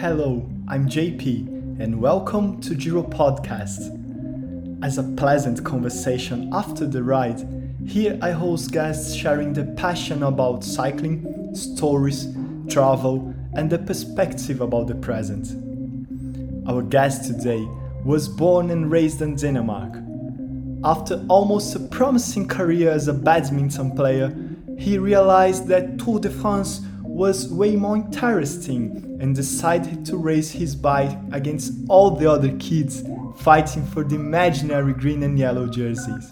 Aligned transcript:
Hello, 0.00 0.46
I'm 0.68 0.86
JP, 0.86 1.80
and 1.80 2.02
welcome 2.02 2.60
to 2.60 2.74
Giro 2.74 3.02
Podcast. 3.02 3.80
As 4.84 4.98
a 4.98 5.02
pleasant 5.02 5.64
conversation 5.64 6.50
after 6.52 6.86
the 6.86 7.02
ride, 7.02 7.40
here 7.86 8.18
I 8.20 8.32
host 8.32 8.72
guests 8.72 9.14
sharing 9.14 9.54
their 9.54 9.72
passion 9.74 10.22
about 10.22 10.64
cycling, 10.64 11.54
stories, 11.54 12.28
travel, 12.68 13.34
and 13.54 13.70
the 13.70 13.78
perspective 13.78 14.60
about 14.60 14.88
the 14.88 14.96
present. 14.96 15.48
Our 16.68 16.82
guest 16.82 17.24
today 17.24 17.66
was 18.04 18.28
born 18.28 18.68
and 18.70 18.90
raised 18.90 19.22
in 19.22 19.34
Denmark. 19.36 19.96
After 20.84 21.24
almost 21.30 21.74
a 21.74 21.80
promising 21.80 22.46
career 22.46 22.90
as 22.90 23.08
a 23.08 23.14
badminton 23.14 23.96
player, 23.96 24.30
he 24.78 24.98
realized 24.98 25.68
that 25.68 25.98
Tour 25.98 26.20
de 26.20 26.28
France 26.28 26.82
was 27.16 27.50
way 27.50 27.74
more 27.74 27.96
interesting 27.96 29.16
and 29.22 29.34
decided 29.34 30.04
to 30.04 30.18
race 30.18 30.50
his 30.50 30.76
bike 30.76 31.16
against 31.32 31.72
all 31.88 32.10
the 32.10 32.30
other 32.30 32.54
kids 32.58 33.02
fighting 33.38 33.82
for 33.86 34.04
the 34.04 34.14
imaginary 34.14 34.92
green 34.92 35.22
and 35.22 35.38
yellow 35.38 35.66
jerseys. 35.66 36.30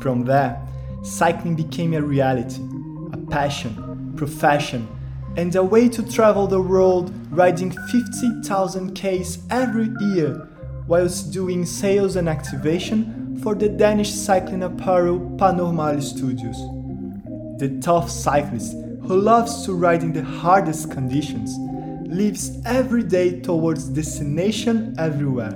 From 0.00 0.24
there, 0.24 0.60
cycling 1.04 1.54
became 1.54 1.94
a 1.94 2.02
reality, 2.02 2.60
a 3.12 3.16
passion, 3.30 4.12
profession, 4.16 4.88
and 5.36 5.54
a 5.54 5.62
way 5.62 5.88
to 5.88 6.02
travel 6.10 6.48
the 6.48 6.60
world 6.60 7.12
riding 7.30 7.70
50,000 7.70 8.94
Ks 8.96 9.38
every 9.48 9.90
year 10.00 10.48
whilst 10.88 11.32
doing 11.32 11.64
sales 11.64 12.16
and 12.16 12.28
activation 12.28 13.38
for 13.44 13.54
the 13.54 13.68
Danish 13.68 14.10
cycling 14.10 14.64
apparel 14.64 15.20
Pas 15.38 15.54
Normal 15.54 16.00
Studios. 16.00 16.58
The 17.58 17.78
tough 17.80 18.10
cyclist 18.10 18.83
who 19.06 19.20
loves 19.20 19.66
to 19.66 19.74
ride 19.74 20.02
in 20.02 20.12
the 20.12 20.24
hardest 20.24 20.90
conditions 20.90 21.58
lives 22.08 22.58
every 22.64 23.02
day 23.02 23.40
towards 23.40 23.88
destination 23.88 24.94
everywhere, 24.98 25.52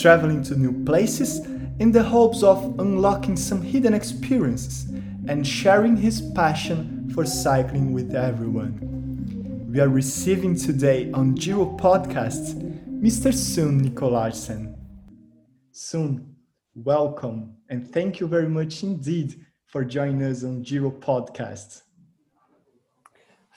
traveling 0.00 0.42
to 0.42 0.56
new 0.56 0.84
places 0.84 1.38
in 1.78 1.92
the 1.92 2.02
hopes 2.02 2.42
of 2.42 2.78
unlocking 2.78 3.36
some 3.36 3.62
hidden 3.62 3.94
experiences 3.94 4.90
and 5.28 5.46
sharing 5.46 5.96
his 5.96 6.20
passion 6.34 7.10
for 7.14 7.24
cycling 7.24 7.92
with 7.92 8.14
everyone. 8.14 9.68
We 9.72 9.80
are 9.80 9.88
receiving 9.88 10.54
today 10.54 11.10
on 11.12 11.34
Giro 11.34 11.76
Podcasts 11.78 12.54
Mr. 13.00 13.32
Sune 13.32 13.80
Nicolarsen. 13.80 14.76
Sune, 15.70 16.34
welcome 16.74 17.56
and 17.70 17.90
thank 17.90 18.20
you 18.20 18.26
very 18.26 18.48
much 18.48 18.82
indeed 18.82 19.46
for 19.66 19.84
joining 19.84 20.22
us 20.22 20.44
on 20.44 20.62
Giro 20.62 20.90
Podcast. 20.90 21.82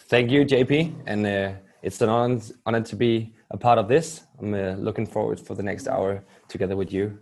Thank 0.08 0.30
you, 0.30 0.46
JP, 0.46 0.94
and 1.08 1.26
uh, 1.26 1.54
it's 1.82 2.00
an 2.00 2.10
honor, 2.10 2.40
honor 2.68 2.82
to 2.82 2.96
be 2.96 3.34
a 3.50 3.58
part 3.58 3.80
of 3.80 3.88
this. 3.88 4.22
I'm 4.40 4.54
uh, 4.54 4.74
looking 4.74 5.08
forward 5.08 5.40
for 5.40 5.56
the 5.56 5.64
next 5.64 5.88
hour 5.88 6.24
together 6.48 6.76
with 6.76 6.94
you. 6.94 7.18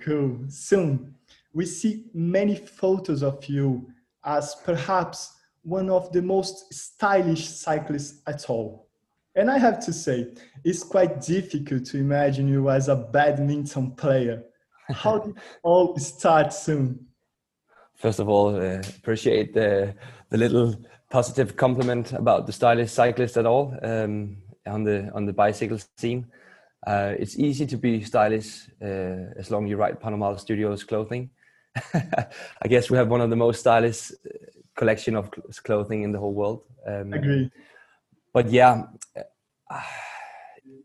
Cool. 0.00 0.38
Sune, 0.48 1.12
we 1.52 1.66
see 1.66 2.04
many 2.14 2.54
photos 2.54 3.24
of 3.24 3.44
you 3.46 3.88
as 4.24 4.54
perhaps 4.64 5.32
one 5.62 5.90
of 5.90 6.12
the 6.12 6.22
most 6.22 6.72
stylish 6.72 7.48
cyclists 7.48 8.22
at 8.28 8.48
all. 8.48 8.86
And 9.34 9.50
I 9.50 9.58
have 9.58 9.80
to 9.86 9.92
say, 9.92 10.34
it's 10.64 10.84
quite 10.84 11.20
difficult 11.20 11.84
to 11.86 11.98
imagine 11.98 12.46
you 12.46 12.70
as 12.70 12.86
a 12.86 12.94
badminton 12.94 13.90
player. 13.90 14.44
How 14.92 15.18
did 15.18 15.34
it 15.34 15.42
all 15.64 15.98
start 15.98 16.52
Sune? 16.52 17.00
First 17.96 18.20
of 18.20 18.28
all, 18.28 18.54
uh, 18.54 18.82
appreciate 18.98 19.52
the, 19.52 19.96
the 20.30 20.36
little 20.36 20.76
positive 21.10 21.56
compliment 21.56 22.12
about 22.12 22.46
the 22.46 22.52
stylish 22.52 22.90
cyclist 22.90 23.36
at 23.36 23.46
all 23.46 23.76
um, 23.82 24.36
on 24.66 24.84
the 24.84 25.10
on 25.14 25.26
the 25.26 25.32
bicycle 25.32 25.78
scene. 25.96 26.26
Uh, 26.86 27.14
it's 27.18 27.38
easy 27.38 27.66
to 27.66 27.76
be 27.76 28.02
stylish 28.02 28.68
uh, 28.82 29.32
as 29.36 29.50
long 29.50 29.64
as 29.64 29.70
you 29.70 29.76
ride 29.76 30.00
Pas 30.00 30.10
Normal 30.10 30.38
Studios 30.38 30.84
clothing. 30.84 31.30
I 31.94 32.68
guess 32.68 32.90
we 32.90 32.96
have 32.96 33.08
one 33.08 33.20
of 33.20 33.30
the 33.30 33.36
most 33.36 33.60
stylish 33.60 34.12
uh, 34.12 34.14
collection 34.76 35.16
of 35.16 35.30
clothing 35.64 36.02
in 36.02 36.12
the 36.12 36.18
whole 36.18 36.32
world. 36.34 36.62
Um, 36.86 37.12
Agree. 37.12 37.50
But 38.32 38.50
yeah, 38.50 38.84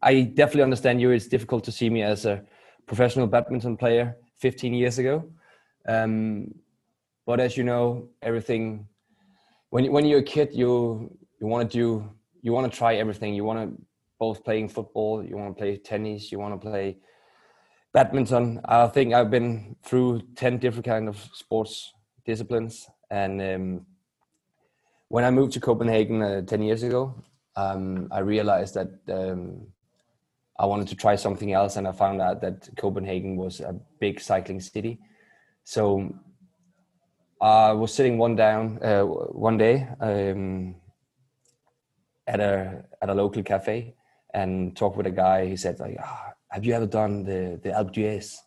I 0.02 0.22
definitely 0.22 0.64
understand 0.64 1.02
you. 1.02 1.12
It's 1.12 1.28
difficult 1.28 1.64
to 1.66 1.72
see 1.72 1.90
me 1.90 2.02
as 2.02 2.26
a 2.26 2.44
professional 2.88 3.28
badminton 3.28 3.78
player 3.78 4.18
15 4.38 4.74
years 4.74 4.98
ago. 4.98 5.30
Um, 5.88 6.54
but 7.26 7.40
as 7.40 7.58
you 7.58 7.64
know, 7.64 8.10
everything 8.22 8.88
when 9.72 9.92
when 9.92 10.06
you're 10.06 10.20
a 10.20 10.24
kid, 10.24 10.54
you 10.54 11.10
you 11.40 11.48
want 11.48 11.70
to 11.72 11.78
do 11.78 12.10
you 12.42 12.54
want 12.54 12.72
to 12.72 12.78
try 12.78 12.96
everything. 12.96 13.34
You 13.34 13.44
want 13.44 13.60
to 13.60 13.82
both 14.20 14.44
playing 14.44 14.70
football, 14.70 15.26
you 15.26 15.36
want 15.36 15.56
to 15.56 15.60
play 15.60 15.78
tennis, 15.78 16.32
you 16.32 16.38
want 16.38 16.54
to 16.54 16.70
play 16.70 16.98
badminton. 17.92 18.62
I 18.66 18.88
think 18.88 19.14
I've 19.14 19.32
been 19.32 19.76
through 19.84 20.22
ten 20.36 20.60
different 20.60 20.86
kind 20.86 21.08
of 21.10 21.18
sports 21.34 21.94
disciplines, 22.26 22.88
and 23.10 23.42
um, 23.42 23.86
when 25.08 25.24
I 25.24 25.32
moved 25.32 25.54
to 25.54 25.60
Copenhagen 25.60 26.22
uh, 26.22 26.42
ten 26.42 26.62
years 26.62 26.84
ago, 26.84 27.16
um, 27.56 28.10
I 28.12 28.20
realized 28.20 28.76
that 28.76 28.92
um, 29.10 29.68
I 30.60 30.66
wanted 30.66 30.90
to 30.90 30.96
try 30.96 31.16
something 31.16 31.54
else, 31.54 31.78
and 31.78 31.88
I 31.88 31.94
found 31.94 32.22
out 32.22 32.42
that 32.42 32.70
Copenhagen 32.78 33.38
was 33.38 33.62
a 33.62 33.74
big 34.00 34.20
cycling 34.20 34.60
city. 34.60 35.00
So 35.64 36.14
I 37.42 37.72
was 37.72 37.94
sitting 37.94 38.20
one 38.20 38.36
down 38.36 38.80
uh, 38.84 39.02
one 39.04 39.58
day 39.58 39.88
um, 40.00 40.76
at 42.28 42.40
a 42.40 42.84
at 43.02 43.10
a 43.10 43.16
local 43.16 43.42
cafe 43.42 43.96
and 44.34 44.76
talked 44.78 44.96
with 44.96 45.08
a 45.08 45.12
guy. 45.12 45.48
He 45.48 45.58
said 45.58 45.80
like, 45.80 45.98
oh, 46.04 46.20
"Have 46.50 46.64
you 46.64 46.74
ever 46.74 46.86
done 46.86 47.24
the 47.24 47.60
the 47.64 47.70
Alpe 47.70 47.94
d'Huez?" 47.94 48.38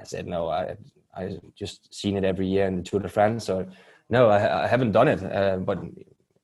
I 0.00 0.04
said, 0.04 0.28
"No, 0.28 0.48
I 0.48 0.76
I 1.16 1.38
just 1.56 1.92
seen 1.92 2.16
it 2.16 2.24
every 2.24 2.46
year 2.46 2.66
in 2.66 2.76
the 2.76 2.82
Tour 2.82 3.00
de 3.00 3.08
France." 3.08 3.44
So 3.44 3.66
no, 4.08 4.28
I, 4.28 4.64
I 4.64 4.66
haven't 4.68 4.92
done 4.92 5.08
it. 5.08 5.22
Uh, 5.22 5.56
but 5.56 5.80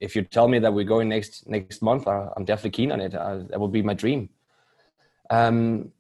if 0.01 0.17
you 0.17 0.23
tell 0.23 0.49
me 0.49 0.59
that 0.59 0.75
we're 0.75 0.85
going 0.85 1.09
next 1.09 1.49
next 1.49 1.81
month, 1.81 2.09
I, 2.09 2.29
am 2.37 2.45
definitely 2.45 2.71
keen 2.71 2.91
on 2.91 3.01
it. 3.01 3.15
I, 3.15 3.37
that 3.51 3.61
would 3.61 3.73
be 3.73 3.83
my 3.83 3.95
dream. 3.95 4.31
Um, 5.31 5.93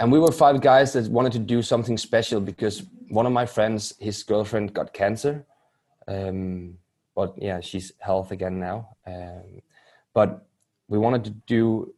and 0.00 0.12
we 0.12 0.18
were 0.18 0.32
five 0.32 0.60
guys 0.60 0.92
that 0.92 1.08
wanted 1.10 1.32
to 1.32 1.38
do 1.38 1.62
something 1.62 1.96
special 1.96 2.40
because 2.40 2.82
one 3.08 3.26
of 3.26 3.32
my 3.32 3.46
friends, 3.46 3.94
his 3.98 4.22
girlfriend 4.22 4.74
got 4.74 4.92
cancer. 4.92 5.44
Um, 6.06 6.78
but 7.14 7.34
yeah, 7.36 7.60
she's 7.60 7.92
health 7.98 8.30
again 8.30 8.58
now. 8.60 8.96
Um, 9.06 9.62
but 10.14 10.46
we 10.88 10.98
wanted 10.98 11.24
to 11.24 11.30
do, 11.46 11.94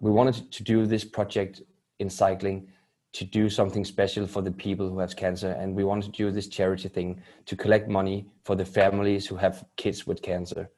we 0.00 0.10
wanted 0.10 0.50
to 0.52 0.62
do 0.62 0.86
this 0.86 1.04
project 1.04 1.62
in 1.98 2.10
cycling 2.10 2.68
to 3.12 3.24
do 3.24 3.48
something 3.50 3.84
special 3.84 4.26
for 4.26 4.42
the 4.42 4.50
people 4.50 4.88
who 4.88 4.98
have 4.98 5.14
cancer 5.16 5.50
and 5.52 5.74
we 5.74 5.84
wanted 5.84 6.12
to 6.12 6.24
do 6.24 6.30
this 6.30 6.48
charity 6.48 6.88
thing 6.88 7.20
to 7.44 7.56
collect 7.56 7.88
money 7.88 8.26
for 8.42 8.56
the 8.56 8.64
families 8.64 9.26
who 9.26 9.36
have 9.36 9.64
kids 9.76 10.06
with 10.06 10.22
cancer 10.22 10.70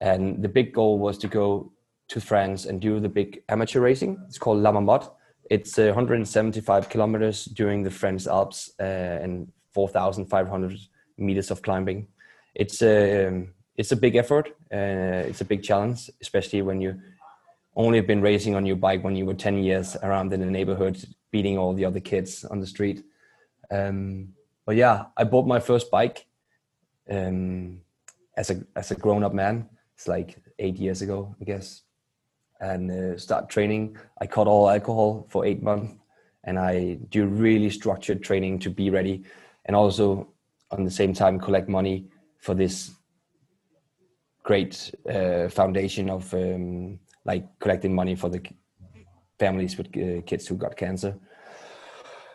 and 0.00 0.42
the 0.42 0.48
big 0.48 0.72
goal 0.72 0.98
was 0.98 1.18
to 1.18 1.28
go 1.28 1.70
to 2.08 2.20
france 2.20 2.64
and 2.64 2.80
do 2.80 2.98
the 2.98 3.08
big 3.08 3.42
amateur 3.48 3.80
racing 3.80 4.18
it's 4.26 4.38
called 4.38 4.58
la 4.58 4.72
marmotte 4.72 5.10
it's 5.50 5.78
uh, 5.78 5.86
175 5.86 6.88
kilometers 6.88 7.44
during 7.44 7.82
the 7.82 7.90
French 7.90 8.26
Alps 8.26 8.70
uh, 8.80 8.82
and 9.22 9.52
4,500 9.72 10.78
meters 11.18 11.50
of 11.50 11.62
climbing. 11.62 12.08
It's 12.54 12.82
a 12.82 13.26
um, 13.26 13.48
it's 13.76 13.92
a 13.92 13.96
big 13.96 14.16
effort. 14.16 14.48
Uh, 14.72 15.28
it's 15.28 15.42
a 15.42 15.44
big 15.44 15.62
challenge, 15.62 16.10
especially 16.20 16.62
when 16.62 16.80
you 16.80 16.98
only 17.74 17.98
have 17.98 18.06
been 18.06 18.22
racing 18.22 18.54
on 18.54 18.64
your 18.64 18.76
bike 18.76 19.04
when 19.04 19.16
you 19.16 19.26
were 19.26 19.34
10 19.34 19.58
years 19.62 19.96
around 20.02 20.32
in 20.32 20.40
the 20.40 20.46
neighborhood, 20.46 21.04
beating 21.30 21.58
all 21.58 21.74
the 21.74 21.84
other 21.84 22.00
kids 22.00 22.44
on 22.44 22.58
the 22.58 22.66
street. 22.66 23.04
Um, 23.70 24.32
but 24.64 24.76
yeah, 24.76 25.06
I 25.16 25.24
bought 25.24 25.46
my 25.46 25.60
first 25.60 25.90
bike 25.90 26.26
um, 27.10 27.82
as 28.36 28.50
a 28.50 28.62
as 28.74 28.90
a 28.90 28.94
grown 28.94 29.22
up 29.22 29.34
man. 29.34 29.68
It's 29.94 30.08
like 30.08 30.36
eight 30.58 30.76
years 30.76 31.02
ago, 31.02 31.36
I 31.40 31.44
guess 31.44 31.82
and 32.60 32.90
uh, 32.90 33.18
start 33.18 33.48
training. 33.48 33.96
I 34.20 34.26
cut 34.26 34.46
all 34.46 34.68
alcohol 34.68 35.26
for 35.28 35.44
eight 35.44 35.62
months, 35.62 35.94
and 36.44 36.58
I 36.58 36.98
do 37.10 37.26
really 37.26 37.70
structured 37.70 38.22
training 38.22 38.60
to 38.60 38.70
be 38.70 38.90
ready, 38.90 39.24
and 39.64 39.76
also 39.76 40.28
on 40.70 40.84
the 40.84 40.90
same 40.90 41.14
time 41.14 41.38
collect 41.38 41.68
money 41.68 42.06
for 42.38 42.54
this 42.54 42.92
great 44.42 44.94
uh, 45.12 45.48
foundation 45.48 46.08
of 46.08 46.32
um, 46.34 46.98
like 47.24 47.44
collecting 47.58 47.94
money 47.94 48.14
for 48.14 48.28
the 48.28 48.40
families 49.38 49.76
with 49.76 49.88
uh, 49.88 50.22
kids 50.22 50.46
who 50.46 50.56
got 50.56 50.76
cancer. 50.76 51.16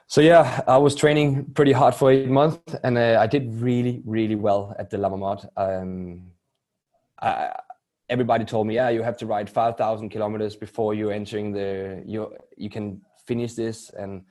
So 0.08 0.20
yeah, 0.20 0.62
I 0.68 0.78
was 0.78 0.94
training 0.94 1.46
pretty 1.54 1.72
hard 1.72 1.96
for 1.96 2.12
eight 2.12 2.28
months, 2.28 2.76
and 2.84 2.98
uh, 2.98 3.18
I 3.18 3.28
did 3.28 3.54
really, 3.62 4.02
really 4.06 4.36
well 4.36 4.76
at 4.78 4.90
the 4.90 4.98
La 4.98 5.08
Marmotte. 5.08 5.48
Um, 5.56 6.24
I, 7.22 7.54
everybody 8.12 8.46
told 8.46 8.68
me, 8.68 8.76
yeah, 8.76 8.90
you 8.90 9.02
have 9.02 9.18
to 9.18 9.26
ride 9.26 9.50
5,000 9.50 10.10
kilometers 10.10 10.56
before 10.56 10.94
you're 10.94 11.12
entering 11.12 11.52
the, 11.52 12.04
you, 12.06 12.36
you 12.58 12.70
can 12.70 13.02
finish 13.26 13.54
this. 13.54 13.90
And, 13.90 14.24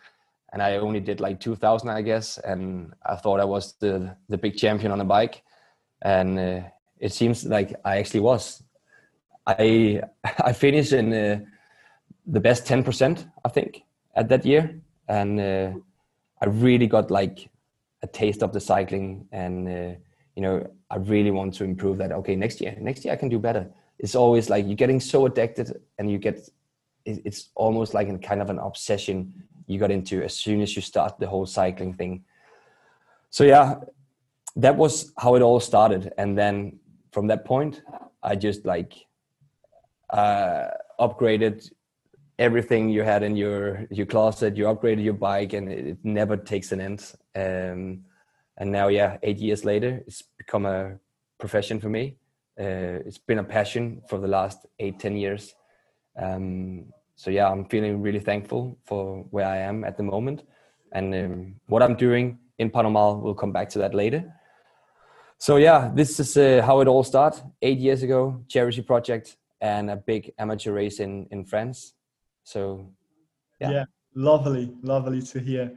and 0.53 0.62
I 0.62 0.77
only 0.77 1.00
did 1.00 1.19
like 1.19 1.41
2000, 1.41 1.88
I 1.88 2.03
guess. 2.03 2.38
And 2.38 2.93
I 3.05 3.17
thought 3.17 3.41
I 3.41 3.44
was 3.44 3.75
the, 3.81 4.17
the 4.29 4.38
big 4.38 4.56
champion 4.56 4.93
on 4.93 5.00
a 5.00 5.05
bike. 5.05 5.43
And 6.03 6.38
uh, 6.38 6.61
it 7.00 7.12
seems 7.12 7.44
like 7.44 7.75
I 7.85 7.97
actually 7.99 8.21
was. 8.21 8.62
I 9.47 10.03
I 10.44 10.53
finished 10.53 10.93
in 10.93 11.12
uh, 11.12 11.41
the 12.27 12.41
best 12.41 12.67
ten 12.67 12.85
percent, 12.85 13.27
I 13.44 13.49
think, 13.49 13.82
at 14.15 14.29
that 14.29 14.44
year, 14.44 14.81
and 15.09 15.41
uh, 15.41 15.73
I 16.41 16.47
really 16.47 16.87
got 16.87 17.11
like 17.11 17.50
a 18.03 18.06
taste 18.06 18.43
of 18.43 18.53
the 18.53 18.61
cycling, 18.61 19.27
and 19.32 19.69
uh, 19.69 19.99
you 20.37 20.43
know, 20.43 20.71
I 20.90 20.96
really 20.96 21.31
want 21.31 21.54
to 21.54 21.64
improve 21.64 21.98
that. 21.98 22.12
Okay, 22.12 22.37
next 22.37 22.60
year, 22.60 22.76
next 22.81 23.04
year 23.04 23.14
I 23.14 23.16
can 23.16 23.28
do 23.28 23.38
better. 23.38 23.70
It's 23.98 24.14
always 24.14 24.50
like 24.50 24.66
you're 24.66 24.75
getting 24.75 25.00
so 25.00 25.26
addicted, 25.26 25.81
and 25.98 26.10
you 26.10 26.19
get 26.19 26.48
it's 27.06 27.50
almost 27.54 27.94
like 27.94 28.08
a 28.08 28.19
kind 28.19 28.42
of 28.42 28.50
an 28.50 28.58
obsession 28.58 29.44
you 29.66 29.78
got 29.78 29.90
into 29.90 30.22
as 30.22 30.37
soon 30.37 30.60
as 30.60 30.76
you 30.76 30.82
start 30.82 31.19
the 31.19 31.26
whole 31.26 31.46
cycling 31.46 31.94
thing. 31.94 32.25
So 33.31 33.44
yeah, 33.44 33.76
that 34.56 34.76
was 34.76 35.12
how 35.16 35.37
it 35.37 35.42
all 35.42 35.60
started, 35.60 36.12
and 36.19 36.37
then 36.37 36.81
from 37.12 37.28
that 37.28 37.44
point, 37.44 37.82
I 38.22 38.36
just 38.36 38.64
like 38.64 38.94
uh, 40.10 40.69
upgraded 40.98 41.70
everything 42.38 42.88
you 42.88 43.02
had 43.02 43.22
in 43.22 43.36
your 43.36 43.86
your 43.90 44.06
closet. 44.06 44.56
You 44.56 44.64
upgraded 44.64 45.04
your 45.04 45.14
bike, 45.14 45.52
and 45.52 45.70
it, 45.70 45.98
never 46.02 46.36
takes 46.36 46.72
an 46.72 46.81
end. 46.81 47.12
Um, 47.36 48.04
and 48.60 48.70
now, 48.70 48.88
yeah, 48.88 49.16
eight 49.22 49.38
years 49.38 49.64
later, 49.64 50.02
it's 50.06 50.22
become 50.36 50.66
a 50.66 50.98
profession 51.38 51.80
for 51.80 51.88
me. 51.88 52.16
Uh, 52.60 53.00
it's 53.06 53.16
been 53.16 53.38
a 53.38 53.44
passion 53.44 54.02
for 54.06 54.18
the 54.18 54.28
last 54.28 54.66
eight, 54.78 54.98
ten 54.98 55.16
years. 55.16 55.54
Um, 56.14 56.92
so 57.16 57.30
yeah, 57.30 57.48
I'm 57.48 57.64
feeling 57.64 58.02
really 58.02 58.20
thankful 58.20 58.78
for 58.84 59.24
where 59.30 59.46
I 59.46 59.56
am 59.56 59.82
at 59.82 59.96
the 59.96 60.02
moment, 60.02 60.42
and 60.92 61.14
um, 61.14 61.54
what 61.66 61.82
I'm 61.82 61.96
doing 61.96 62.38
in 62.58 62.70
Pas 62.70 62.82
Normal 62.82 63.20
We'll 63.22 63.34
come 63.34 63.52
back 63.52 63.70
to 63.70 63.78
that 63.78 63.94
later. 63.94 64.30
So 65.38 65.56
yeah, 65.56 65.90
this 65.94 66.20
is 66.20 66.36
uh, 66.36 66.62
how 66.64 66.80
it 66.80 66.88
all 66.88 67.02
started. 67.02 67.42
Eight 67.62 67.78
years 67.78 68.02
ago, 68.02 68.44
charity 68.46 68.82
project 68.82 69.38
and 69.62 69.90
a 69.90 69.96
big 69.96 70.32
amateur 70.38 70.72
race 70.72 71.00
in 71.00 71.26
in 71.30 71.46
France. 71.46 71.94
So 72.44 72.86
yeah, 73.58 73.70
yeah 73.70 73.84
lovely, 74.14 74.72
lovely 74.82 75.22
to 75.22 75.40
hear. 75.40 75.72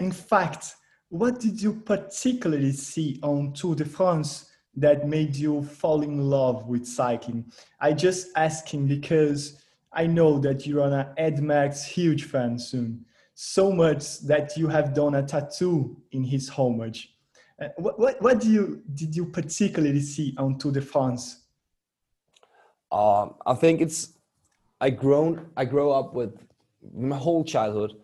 In 0.00 0.12
fact, 0.12 0.76
what 1.08 1.40
did 1.40 1.60
you 1.60 1.74
particularly 1.74 2.72
see 2.72 3.18
on 3.22 3.52
Tour 3.52 3.74
de 3.74 3.84
France 3.84 4.50
that 4.76 5.06
made 5.06 5.36
you 5.36 5.62
fall 5.62 6.02
in 6.02 6.18
love 6.18 6.66
with 6.66 6.86
cycling? 6.86 7.44
I 7.80 7.92
just 7.92 8.28
asking 8.36 8.88
because 8.88 9.62
I 9.92 10.06
know 10.06 10.38
that 10.40 10.66
you're 10.66 10.86
an 10.86 11.06
Eddy 11.16 11.40
Merckx 11.40 11.84
huge 11.84 12.24
fan 12.24 12.58
Sune, 12.58 13.04
so 13.34 13.70
much 13.70 14.20
that 14.20 14.56
you 14.56 14.68
have 14.68 14.94
done 14.94 15.14
a 15.14 15.22
tattoo 15.22 15.96
in 16.12 16.24
his 16.24 16.48
homage. 16.48 17.14
Uh, 17.60 17.68
what, 17.76 17.98
what, 17.98 18.20
what 18.20 18.40
do 18.40 18.50
you 18.50 18.82
did 18.94 19.14
you 19.14 19.26
particularly 19.26 20.00
see 20.00 20.34
on 20.38 20.58
Tour 20.58 20.72
de 20.72 20.80
France? 20.80 21.42
Um, 22.90 23.34
I 23.46 23.54
think 23.54 23.80
it's 23.80 24.14
I 24.80 24.90
grown 24.90 25.50
I 25.56 25.64
grow 25.64 25.92
up 25.92 26.14
with 26.14 26.36
my 26.92 27.16
whole 27.16 27.44
childhood 27.44 27.94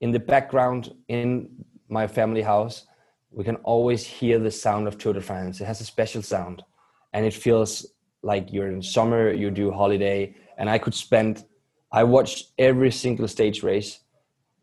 in 0.00 0.10
the 0.10 0.18
background 0.18 0.92
in 1.08 1.48
my 1.88 2.06
family 2.06 2.42
house. 2.42 2.86
We 3.30 3.44
can 3.44 3.56
always 3.56 4.04
hear 4.04 4.38
the 4.38 4.50
sound 4.50 4.88
of 4.88 4.98
Tour 4.98 5.14
de 5.14 5.20
France. 5.20 5.60
It 5.60 5.66
has 5.66 5.80
a 5.80 5.84
special 5.84 6.22
sound, 6.22 6.62
and 7.12 7.26
it 7.26 7.34
feels 7.34 7.86
like 8.22 8.52
you're 8.52 8.68
in 8.68 8.82
summer. 8.82 9.30
You 9.32 9.50
do 9.50 9.70
holiday 9.70 10.34
and 10.56 10.68
I 10.68 10.78
could 10.78 10.94
spend. 10.94 11.44
I 11.92 12.04
watched 12.04 12.52
every 12.58 12.90
single 12.90 13.28
stage 13.28 13.62
race 13.62 14.00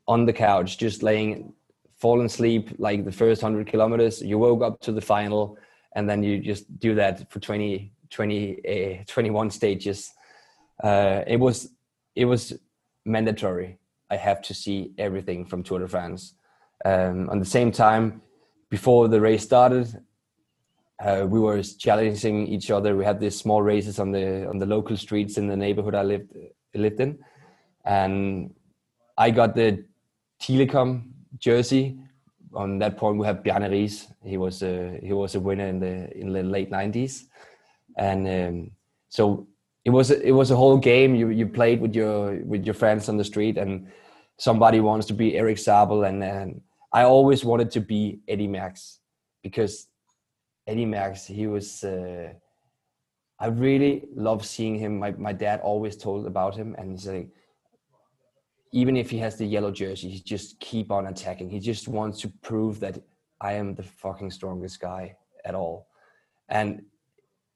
on 0.08 0.26
the 0.26 0.34
couch, 0.34 0.78
just 0.78 1.04
laying, 1.04 1.54
falling 1.98 2.26
asleep 2.26 2.76
like 2.78 3.06
the 3.06 3.12
first 3.12 3.42
hundred 3.42 3.68
kilometers. 3.68 4.22
You 4.22 4.38
woke 4.38 4.62
up 4.64 4.82
to 4.82 4.92
the 4.92 5.02
final, 5.02 5.58
and 5.96 6.10
then 6.10 6.24
you 6.24 6.40
just 6.40 6.80
do 6.80 6.96
that 6.96 7.32
for 7.32 7.40
20, 7.40 7.94
20 8.10 9.00
uh, 9.00 9.04
21 9.08 9.52
stages. 9.52 10.12
Uh, 10.84 11.24
it 11.28 11.40
was 11.40 11.70
it 12.16 12.26
was 12.26 12.54
mandatory. 13.06 13.78
I 14.10 14.18
have 14.18 14.42
to 14.44 14.54
see 14.54 14.94
everything 14.98 15.46
from 15.46 15.64
Tour 15.64 15.80
de 15.80 15.88
France. 15.88 16.36
Um, 16.86 17.30
at 17.30 17.40
the 17.40 17.46
same 17.46 17.72
time, 17.72 18.22
before 18.70 19.08
the 19.08 19.22
race 19.22 19.44
started, 19.44 19.88
uh, 21.04 21.26
we 21.28 21.40
were 21.40 21.62
challenging 21.62 22.48
each 22.48 22.72
other. 22.72 22.96
We 22.96 23.06
had 23.06 23.20
these 23.20 23.38
small 23.38 23.62
races 23.62 24.00
on 24.00 24.12
the 24.12 24.48
on 24.48 24.60
the 24.60 24.66
local 24.66 24.98
streets 24.98 25.38
in 25.38 25.48
the 25.48 25.56
neighborhood 25.56 25.96
I 25.96 26.04
lived 26.04 26.32
lived 26.74 27.00
in, 27.00 27.20
and 27.86 28.54
I 29.18 29.32
got 29.32 29.56
the 29.56 29.86
Telekom 30.42 31.04
jersey. 31.38 32.00
On 32.54 32.78
that 32.80 32.98
point, 32.98 33.18
we 33.18 33.26
have 33.26 33.44
Bjarne 33.44 33.70
Riis. 33.70 34.08
He 34.24 34.38
was 34.38 34.62
a 34.62 35.00
he 35.02 35.14
was 35.14 35.36
a 35.36 35.40
winner 35.40 35.68
in 35.68 35.80
the 35.80 36.16
in 36.18 36.32
the 36.32 36.44
late 36.44 36.70
nineties, 36.70 37.28
and 37.98 38.28
um, 38.28 38.72
so 39.10 39.48
it 39.86 39.90
was 39.90 40.12
a, 40.12 40.22
it 40.22 40.32
was 40.32 40.52
a 40.52 40.56
whole 40.56 40.78
game. 40.78 41.16
You 41.16 41.30
you 41.30 41.48
played 41.48 41.82
with 41.82 41.96
your 41.96 42.44
with 42.46 42.66
your 42.66 42.76
friends 42.76 43.10
on 43.10 43.18
the 43.18 43.24
street, 43.24 43.58
and 43.58 43.88
somebody 44.38 44.80
wants 44.80 45.08
to 45.08 45.14
be 45.14 45.36
Erik 45.38 45.58
Zabel, 45.58 46.04
and, 46.04 46.24
and 46.24 46.62
I 46.94 47.04
always 47.04 47.44
wanted 47.44 47.72
to 47.72 47.82
be 47.82 48.20
Eddy 48.28 48.48
Merckx 48.48 49.00
because 49.42 49.88
Eddy 50.68 50.86
Merckx, 50.86 51.26
he 51.26 51.48
was. 51.48 51.84
Uh, 51.84 52.34
I 53.40 53.48
really 53.48 54.06
love 54.16 54.46
seeing 54.46 54.76
him. 54.78 55.00
My 55.00 55.12
my 55.12 55.34
dad 55.34 55.60
always 55.62 55.98
told 55.98 56.28
about 56.28 56.56
him, 56.56 56.76
and 56.78 56.92
he's 56.92 57.08
like, 57.08 57.30
even 58.72 58.96
if 58.96 59.10
he 59.10 59.18
has 59.18 59.36
the 59.36 59.46
yellow 59.46 59.72
jersey, 59.72 60.10
he 60.10 60.20
just 60.20 60.60
keep 60.60 60.92
on 60.92 61.08
attacking. 61.08 61.50
He 61.50 61.60
just 61.60 61.88
wants 61.88 62.22
to 62.22 62.30
prove 62.44 62.80
that 62.82 63.00
I 63.42 63.54
am 63.54 63.74
the 63.74 63.84
fucking 63.84 64.30
strongest 64.30 64.80
guy 64.80 65.16
at 65.44 65.56
all, 65.56 65.88
and 66.48 66.84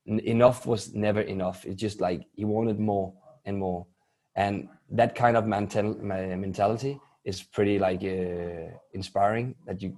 enough 0.08 0.66
was 0.66 0.96
never 0.96 1.22
enough. 1.22 1.64
It's 1.64 1.80
just 1.80 2.02
like 2.02 2.26
he 2.34 2.44
wanted 2.44 2.80
more 2.80 3.14
and 3.46 3.58
more, 3.58 3.86
and 4.36 4.68
that 4.90 5.14
kind 5.14 5.38
of 5.38 5.46
mental 5.46 5.94
mentality 5.94 7.00
is 7.28 7.44
pretty 7.44 7.78
like 7.78 8.02
uh, 8.04 8.72
inspiring. 8.94 9.56
That 9.66 9.82
you 9.82 9.90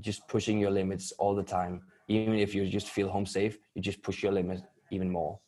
just 0.00 0.26
pushing 0.28 0.58
your 0.60 0.70
limits 0.70 1.12
all 1.18 1.34
the 1.34 1.42
time. 1.42 1.82
Even 2.08 2.34
if 2.34 2.54
you 2.54 2.66
just 2.66 2.88
feel 2.88 3.08
home 3.08 3.26
safe 3.26 3.58
you 3.74 3.82
just 3.82 4.02
push 4.02 4.22
your 4.22 4.32
limit 4.32 4.60
even 4.90 5.10
more. 5.10 5.38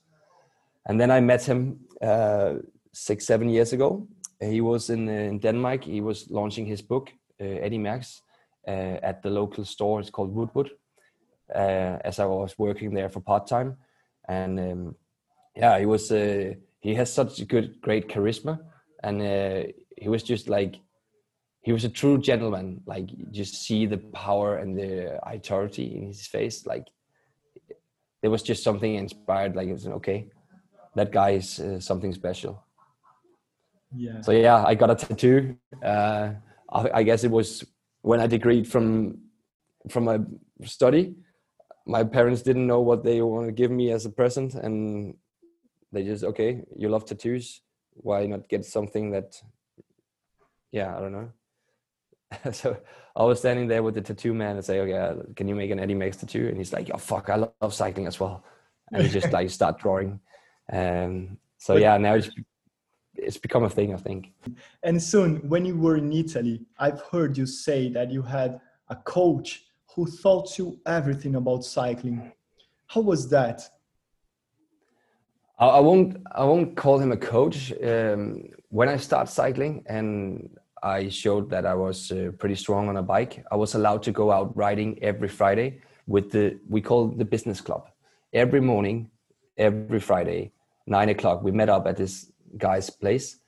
And 0.86 1.00
then 1.00 1.10
i 1.10 1.20
met 1.20 1.42
him 1.44 1.60
uh, 2.02 2.54
six 2.92 3.26
seven 3.26 3.48
years 3.48 3.72
ago. 3.72 4.06
He 4.40 4.60
was 4.60 4.90
in, 4.90 5.08
in 5.08 5.38
denmark. 5.38 5.84
He 5.84 6.00
was 6.00 6.30
launching 6.30 6.66
his 6.66 6.82
book 6.82 7.10
uh, 7.40 7.66
eddy 7.66 7.78
merckx 7.78 8.20
uh, 8.68 8.96
at 9.02 9.22
the 9.22 9.30
local 9.30 9.64
store. 9.64 10.00
It's 10.00 10.10
called 10.10 10.34
woodwood 10.34 10.70
uh, 11.54 11.96
as 12.04 12.18
i 12.18 12.24
was 12.24 12.58
working 12.58 12.94
there 12.94 13.08
for 13.08 13.20
part-time. 13.20 13.76
And 14.28 14.58
um, 14.60 14.94
yeah 15.56 15.78
he 15.78 15.86
was 15.86 16.10
uh, 16.10 16.54
he 16.80 16.94
has 16.94 17.12
such 17.12 17.40
a 17.40 17.44
good 17.44 17.80
great 17.80 18.08
charisma. 18.08 18.58
And 19.02 19.22
he 20.02 20.08
was 20.08 20.22
just 20.22 20.48
like 20.48 20.80
he 21.62 21.72
was 21.72 21.84
a 21.84 21.88
true 21.88 22.18
gentleman. 22.18 22.82
Like 22.86 23.08
just 23.30 23.54
see 23.54 23.86
the 23.86 23.98
power 23.98 24.56
and 24.56 24.76
the 24.76 25.18
authority 25.26 25.96
in 25.96 26.06
his 26.06 26.26
face. 26.26 26.66
Like 26.66 26.86
there 28.22 28.30
was 28.30 28.42
just 28.42 28.62
something 28.62 28.94
inspired. 28.94 29.56
Like 29.56 29.68
it's 29.68 29.86
okay, 29.86 30.28
that 30.94 31.12
guy 31.12 31.30
is 31.30 31.60
uh, 31.60 31.80
something 31.80 32.12
special. 32.12 32.64
Yeah. 33.94 34.20
So 34.22 34.32
yeah, 34.32 34.64
I 34.64 34.74
got 34.74 34.90
a 34.90 34.94
tattoo. 34.94 35.56
Uh, 35.82 36.32
I, 36.72 36.90
I 36.94 37.02
guess 37.02 37.24
it 37.24 37.30
was 37.30 37.64
when 38.02 38.20
I 38.20 38.28
degreed 38.28 38.66
from 38.66 39.18
from 39.88 40.04
my 40.04 40.20
study. 40.64 41.14
My 41.86 42.04
parents 42.04 42.42
didn't 42.42 42.66
know 42.66 42.80
what 42.80 43.02
they 43.02 43.20
want 43.20 43.46
to 43.46 43.52
give 43.52 43.70
me 43.70 43.90
as 43.90 44.06
a 44.06 44.10
present, 44.10 44.54
and 44.54 45.14
they 45.92 46.04
just 46.04 46.24
okay, 46.24 46.62
you 46.76 46.88
love 46.88 47.04
tattoos. 47.04 47.62
Why 47.94 48.24
not 48.26 48.48
get 48.48 48.64
something 48.64 49.10
that? 49.10 49.36
Yeah, 50.70 50.96
I 50.96 51.00
don't 51.00 51.12
know 51.12 51.32
so 52.52 52.76
I 53.16 53.24
was 53.24 53.40
standing 53.40 53.66
there 53.66 53.82
with 53.82 53.94
the 53.94 54.00
tattoo 54.00 54.34
man 54.34 54.56
and 54.56 54.64
say, 54.64 54.80
"Okay, 54.80 55.32
can 55.36 55.48
you 55.48 55.54
make 55.54 55.70
an 55.70 55.80
Eddy 55.80 55.94
Merckx 55.94 56.20
tattoo?" 56.20 56.48
And 56.48 56.56
he's 56.56 56.72
like, 56.72 56.90
"Oh 56.92 56.98
fuck, 56.98 57.28
I 57.28 57.36
love 57.36 57.74
cycling 57.74 58.06
as 58.06 58.20
well." 58.20 58.44
And 58.92 59.02
he 59.02 59.08
just 59.08 59.32
like 59.36 59.50
start 59.50 59.78
drawing. 59.78 60.20
Um, 60.72 61.38
so 61.58 61.76
yeah, 61.76 61.96
now 61.98 62.14
it's 62.14 62.30
it's 63.14 63.36
become 63.36 63.64
a 63.64 63.70
thing, 63.70 63.92
I 63.92 63.96
think. 63.96 64.32
And 64.82 65.02
Sune, 65.02 65.40
when 65.48 65.64
you 65.64 65.76
were 65.76 65.96
in 65.96 66.12
Italy, 66.12 66.62
I've 66.78 67.00
heard 67.02 67.36
you 67.36 67.46
say 67.46 67.90
that 67.90 68.10
you 68.10 68.22
had 68.22 68.60
a 68.88 68.96
coach 68.96 69.64
who 69.94 70.06
taught 70.22 70.56
you 70.58 70.78
everything 70.86 71.34
about 71.34 71.64
cycling. 71.64 72.32
How 72.86 73.00
was 73.00 73.28
that? 73.30 73.62
I 75.58 75.80
won't. 75.80 76.16
I 76.32 76.44
won't 76.44 76.76
call 76.76 76.98
him 76.98 77.12
a 77.12 77.16
coach. 77.16 77.72
Um, 77.84 78.44
when 78.70 78.88
I 78.88 78.96
start 78.96 79.28
cycling, 79.28 79.82
and 79.86 80.56
I 80.82 81.08
showed 81.08 81.50
that 81.50 81.66
I 81.66 81.74
was 81.74 82.10
uh, 82.10 82.32
pretty 82.38 82.54
strong 82.54 82.88
on 82.88 82.96
a 82.96 83.02
bike. 83.02 83.44
I 83.50 83.56
was 83.56 83.74
allowed 83.74 84.02
to 84.04 84.12
go 84.12 84.30
out 84.32 84.56
riding 84.56 84.98
every 85.02 85.28
Friday 85.28 85.80
with 86.06 86.30
the 86.30 86.58
we 86.68 86.80
call 86.80 87.08
the 87.08 87.24
business 87.24 87.60
club. 87.60 87.88
Every 88.32 88.60
morning, 88.60 89.10
every 89.56 90.00
Friday, 90.00 90.52
nine 90.86 91.08
o'clock, 91.08 91.42
we 91.42 91.50
met 91.52 91.68
up 91.68 91.86
at 91.86 91.96
this 91.96 92.32
guy's 92.56 92.90
place, 92.90 93.38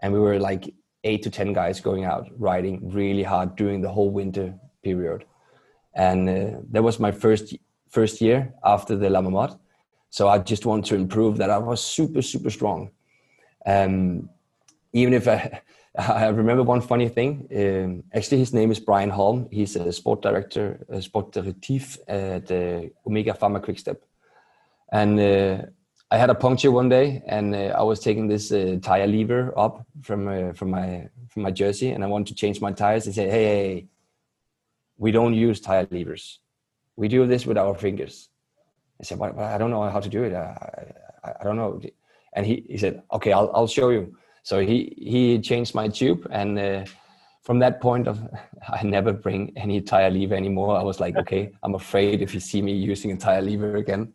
and 0.00 0.12
we 0.12 0.20
were 0.20 0.38
like 0.38 0.74
eight 1.04 1.22
to 1.22 1.30
ten 1.30 1.52
guys 1.52 1.80
going 1.80 2.04
out 2.04 2.28
riding 2.38 2.90
really 2.90 3.22
hard 3.22 3.56
during 3.56 3.80
the 3.80 3.90
whole 3.90 4.10
winter 4.10 4.54
period. 4.82 5.24
And 5.94 6.28
uh, 6.28 6.58
that 6.70 6.82
was 6.82 6.98
my 6.98 7.12
first 7.12 7.54
first 7.90 8.20
year 8.20 8.54
after 8.64 8.96
the 8.96 9.10
La 9.10 9.20
Marmotte. 9.20 9.58
So 10.10 10.28
I 10.28 10.38
just 10.38 10.64
want 10.66 10.86
to 10.86 10.94
improve 10.94 11.36
that. 11.38 11.50
I 11.50 11.58
was 11.58 11.84
super, 11.84 12.22
super 12.22 12.50
strong. 12.50 12.90
Um, 13.66 14.30
even 14.92 15.12
if 15.12 15.28
I, 15.28 15.60
I 15.96 16.28
remember 16.28 16.62
one 16.62 16.80
funny 16.80 17.08
thing. 17.08 17.48
Um, 17.54 18.04
actually, 18.12 18.38
his 18.38 18.52
name 18.52 18.70
is 18.70 18.80
Brian 18.80 19.10
Holm. 19.10 19.48
He's 19.50 19.74
a 19.76 19.92
sport 19.92 20.22
director, 20.22 20.84
a 20.88 21.00
sport 21.00 21.32
directive 21.32 21.98
at 22.06 22.50
uh, 22.50 22.82
Omega 23.06 23.32
Pharma 23.32 23.62
Quickstep. 23.62 24.02
And 24.92 25.18
uh, 25.18 25.62
I 26.10 26.16
had 26.16 26.30
a 26.30 26.34
puncture 26.34 26.70
one 26.70 26.88
day, 26.88 27.22
and 27.26 27.54
uh, 27.54 27.74
I 27.76 27.82
was 27.82 28.00
taking 28.00 28.28
this 28.28 28.52
uh, 28.52 28.78
tire 28.82 29.06
lever 29.06 29.52
up 29.58 29.86
from 30.02 30.28
uh, 30.28 30.52
from 30.52 30.70
my 30.70 31.08
from 31.28 31.42
my 31.42 31.50
jersey, 31.50 31.90
and 31.90 32.02
I 32.02 32.06
wanted 32.06 32.28
to 32.28 32.34
change 32.34 32.60
my 32.60 32.72
tires. 32.72 33.04
They 33.04 33.12
said, 33.12 33.30
"Hey, 33.30 33.44
hey, 33.44 33.86
we 34.96 35.10
don't 35.10 35.34
use 35.34 35.60
tire 35.60 35.86
levers. 35.90 36.40
We 36.96 37.08
do 37.08 37.26
this 37.26 37.44
with 37.44 37.58
our 37.58 37.74
fingers." 37.74 38.30
I 39.00 39.04
said, 39.04 39.18
"But, 39.18 39.38
I 39.38 39.58
don't 39.58 39.70
know 39.70 39.88
how 39.88 40.00
to 40.00 40.08
do 40.08 40.22
it. 40.22 40.34
I, 40.34 40.94
I, 41.24 41.32
I 41.40 41.44
don't 41.44 41.56
know." 41.56 41.80
And 42.32 42.46
he, 42.46 42.64
he 42.68 42.78
said, 42.78 43.02
"Okay, 43.12 43.32
I'll 43.32 43.50
I'll 43.54 43.68
show 43.68 43.90
you." 43.90 44.16
So 44.42 44.60
he 44.60 44.94
he 44.96 45.40
changed 45.40 45.74
my 45.74 45.88
tube, 45.88 46.26
and 46.30 46.58
uh, 46.58 46.84
from 47.42 47.58
that 47.60 47.80
point 47.80 48.06
of, 48.06 48.20
I 48.68 48.82
never 48.82 49.12
bring 49.12 49.52
any 49.56 49.80
tire 49.80 50.10
lever 50.10 50.34
anymore. 50.34 50.76
I 50.76 50.82
was 50.82 51.00
like, 51.00 51.16
okay, 51.22 51.52
I'm 51.62 51.74
afraid 51.74 52.22
if 52.22 52.34
you 52.34 52.40
see 52.40 52.62
me 52.62 52.72
using 52.72 53.12
a 53.12 53.16
tire 53.16 53.42
lever 53.42 53.76
again. 53.76 54.12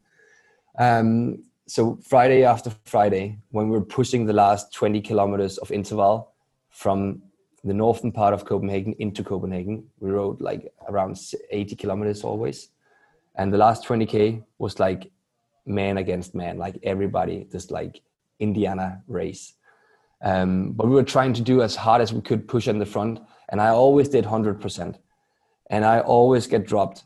Um, 0.78 1.44
so 1.68 1.98
Friday 2.04 2.44
after 2.44 2.72
Friday, 2.86 3.40
when 3.52 3.70
we 3.70 3.78
were 3.78 3.86
pushing 3.86 4.26
the 4.26 4.34
last 4.34 4.74
20 4.74 5.02
kilometers 5.02 5.58
of 5.58 5.72
interval 5.72 6.34
from 6.70 7.22
the 7.64 7.74
northern 7.74 8.12
part 8.12 8.34
of 8.34 8.46
Copenhagen 8.46 8.94
into 9.00 9.24
Copenhagen, 9.24 9.86
we 10.00 10.12
rode 10.12 10.42
like 10.42 10.74
around 10.90 11.18
80 11.50 11.76
kilometers 11.76 12.24
always. 12.24 12.70
And 13.36 13.54
the 13.54 13.58
last 13.58 13.86
20K 13.86 14.44
was 14.58 14.80
like 14.80 15.12
man 15.66 15.98
against 15.98 16.36
man, 16.36 16.58
like 16.58 16.78
everybody, 16.84 17.48
just 17.52 17.72
like 17.72 18.02
Indiana 18.40 19.02
race. 19.08 19.54
Um, 20.24 20.72
but 20.72 20.88
we 20.88 20.94
were 20.94 21.04
trying 21.04 21.34
to 21.34 21.42
do 21.42 21.62
as 21.62 21.76
hard 21.76 22.02
as 22.02 22.14
we 22.14 22.22
could 22.22 22.48
push 22.48 22.68
in 22.68 22.80
the 22.80 22.86
front. 22.86 23.20
And 23.50 23.62
I 23.62 23.70
always 23.70 24.08
did 24.08 24.26
100%. 24.26 24.96
And 25.70 25.86
I 25.86 26.00
always 26.00 26.48
get 26.48 26.66
dropped 26.66 27.04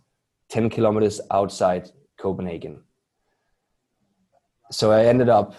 10 0.50 0.70
kilometers 0.70 1.20
outside 1.32 1.90
Copenhagen 2.18 2.84
so 4.72 4.92
I 4.92 5.06
ended 5.06 5.30
up 5.30 5.56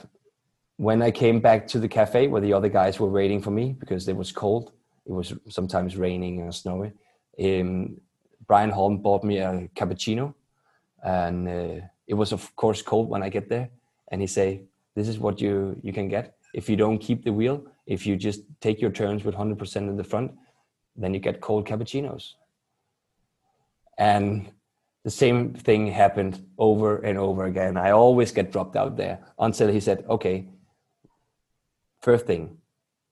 when 0.77 1.03
I 1.03 1.11
came 1.11 1.41
back 1.41 1.67
to 1.69 1.79
the 1.79 1.88
cafe 1.88 2.29
where 2.29 2.41
the 2.41 2.53
other 2.53 2.69
guys 2.69 3.00
were 3.00 3.09
waiting 3.09 3.43
for 3.43 3.50
me 3.50 3.75
because 3.79 4.07
it 4.09 4.17
was 4.17 4.33
cold. 4.33 4.73
It 5.07 5.12
was 5.12 5.33
sometimes 5.49 5.97
raining 5.97 6.41
and 6.41 6.55
snowy. 6.55 6.93
Um, 7.43 8.00
Brian 8.47 8.71
Holm 8.71 8.99
bought 8.99 9.25
me 9.25 9.38
a 9.38 9.69
cappuccino, 9.75 10.35
and 11.03 11.49
uh, 11.49 11.87
it 12.07 12.15
was 12.15 12.33
of 12.33 12.55
course 12.57 12.83
cold 12.83 13.09
when 13.09 13.23
I 13.23 13.29
get 13.29 13.49
there. 13.49 13.71
And 14.11 14.21
he 14.21 14.27
say, 14.27 14.62
"This 14.95 15.09
is 15.09 15.19
what 15.19 15.41
you 15.41 15.79
you 15.83 15.93
can 15.93 16.09
get 16.09 16.37
if 16.55 16.69
you 16.69 16.76
don't 16.76 16.99
keep 16.99 17.25
the 17.25 17.33
wheel. 17.33 17.64
If 17.87 18.07
you 18.07 18.17
just 18.17 18.43
take 18.61 18.81
your 18.81 18.90
turns 18.90 19.25
with 19.25 19.35
100% 19.35 19.76
in 19.76 19.97
the 19.97 20.05
front, 20.05 20.33
then 20.97 21.14
you 21.14 21.21
get 21.21 21.40
cold 21.40 21.67
cappuccinos." 21.67 22.35
And 23.99 24.52
the 25.05 25.11
same 25.11 25.55
thing 25.55 25.87
happened 25.87 26.45
over 26.59 26.99
and 26.99 27.19
over 27.19 27.47
again. 27.47 27.76
I 27.76 27.90
always 27.93 28.31
get 28.31 28.52
dropped 28.52 28.76
out 28.76 28.97
there 28.97 29.19
until 29.38 29.69
he 29.69 29.81
said, 29.81 30.05
okay, 30.09 30.47
first 32.02 32.26
thing, 32.26 32.59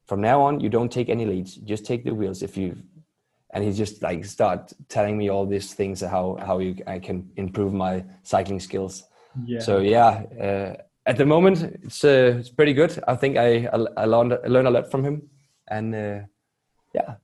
from 0.07 0.21
now 0.21 0.43
on, 0.43 0.61
you 0.61 0.69
don't 0.69 0.93
take 0.93 1.09
any 1.09 1.25
leads, 1.25 1.55
just 1.57 1.85
take 1.85 2.05
the 2.05 2.15
wheels 2.15 2.43
if 2.43 2.57
you, 2.57 2.77
and 3.51 3.65
he 3.65 3.73
just 3.73 4.03
like 4.03 4.25
start 4.25 4.73
telling 4.89 5.17
me 5.17 5.29
all 5.29 5.47
these 5.47 5.75
things, 5.75 6.01
how, 6.03 6.37
how 6.47 6.59
you, 6.59 6.77
I 6.87 6.99
can 6.99 7.31
improve 7.37 7.73
my 7.73 8.05
cycling 8.23 8.61
skills. 8.61 9.05
Yeah. 9.45 9.61
So 9.61 9.79
yeah, 9.79 10.23
uh, 10.41 10.83
at 11.07 11.17
the 11.17 11.25
moment 11.25 11.63
it's, 11.63 12.05
uh, 12.05 12.37
it's 12.39 12.51
pretty 12.51 12.75
good. 12.75 13.03
I 13.07 13.15
think 13.15 13.37
I, 13.37 13.67
I 13.97 14.05
learned, 14.05 14.35
I 14.45 14.49
learned 14.49 14.69
a 14.69 14.71
lot 14.71 14.91
from 14.91 15.05
him. 15.05 15.23
And 15.69 15.95
uh, 15.95 16.21
yeah. 16.95 17.15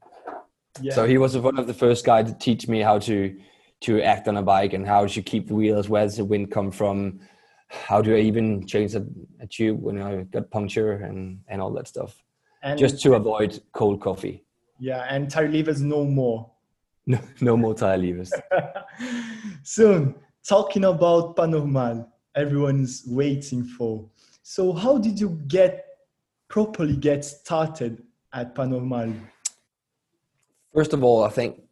yeah. 0.81 0.95
So 0.95 1.07
he 1.07 1.19
was 1.19 1.37
one 1.37 1.59
of 1.59 1.67
the 1.67 1.75
first 1.75 2.05
guys 2.05 2.31
to 2.31 2.39
teach 2.39 2.69
me 2.69 2.81
how 2.81 2.99
to, 3.01 3.37
to 3.83 4.01
act 4.01 4.29
on 4.29 4.37
a 4.37 4.43
bike 4.43 4.73
and 4.73 4.87
how 4.87 5.07
to 5.07 5.23
keep 5.23 5.49
the 5.49 5.55
wheels. 5.55 5.89
Where 5.89 6.05
does 6.05 6.17
the 6.17 6.25
wind 6.25 6.51
come 6.51 6.71
from? 6.71 7.21
How 7.69 8.03
do 8.03 8.15
i 8.15 8.19
even 8.19 8.67
change 8.67 8.95
a, 8.95 9.05
a 9.41 9.47
tube 9.47 9.81
when 9.81 10.01
i 10.01 10.25
got 10.25 10.51
puncture 10.51 10.93
and 10.93 11.41
and 11.49 11.63
all 11.63 11.73
that 11.73 11.89
stuff? 11.89 12.23
And 12.63 12.79
just 12.79 13.01
to 13.03 13.15
avoid 13.15 13.63
cold 13.73 14.01
coffee. 14.01 14.45
Yeah 14.79 15.07
and 15.09 15.31
tire 15.31 15.49
levers 15.49 15.81
no 15.81 16.05
more. 16.05 16.51
No, 17.05 17.19
no 17.41 17.57
more 17.57 17.75
tire 17.75 17.99
levers. 17.99 18.33
Sune 19.65 20.15
talking 20.47 20.85
about 20.85 21.35
Pas 21.35 21.49
Normal 21.49 22.13
everyone's 22.35 23.05
waiting 23.07 23.65
for 23.65 24.05
so 24.43 24.73
how 24.73 24.99
did 24.99 25.19
you 25.21 25.41
get 25.47 25.87
properly 26.49 26.97
get 26.97 27.25
started 27.25 28.03
at 28.33 28.55
Pas 28.55 28.67
Normal 28.67 29.13
first 30.75 30.93
of 30.93 31.03
all 31.05 31.25
i 31.25 31.31
think 31.31 31.63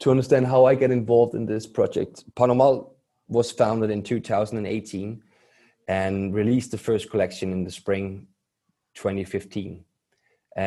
to 0.00 0.10
understand 0.10 0.46
how 0.46 0.64
I 0.64 0.74
get 0.74 0.90
involved 0.90 1.34
in 1.34 1.46
this 1.46 1.66
project. 1.66 2.24
Pas 2.34 2.46
Normal 2.46 2.94
was 3.28 3.50
founded 3.50 3.90
in 3.90 4.02
2018 4.02 5.22
and 5.88 6.34
released 6.34 6.70
the 6.70 6.78
first 6.78 7.10
collection 7.10 7.52
in 7.52 7.64
the 7.64 7.70
spring 7.70 8.26
2015. 8.94 9.84
Uh, 10.56 10.60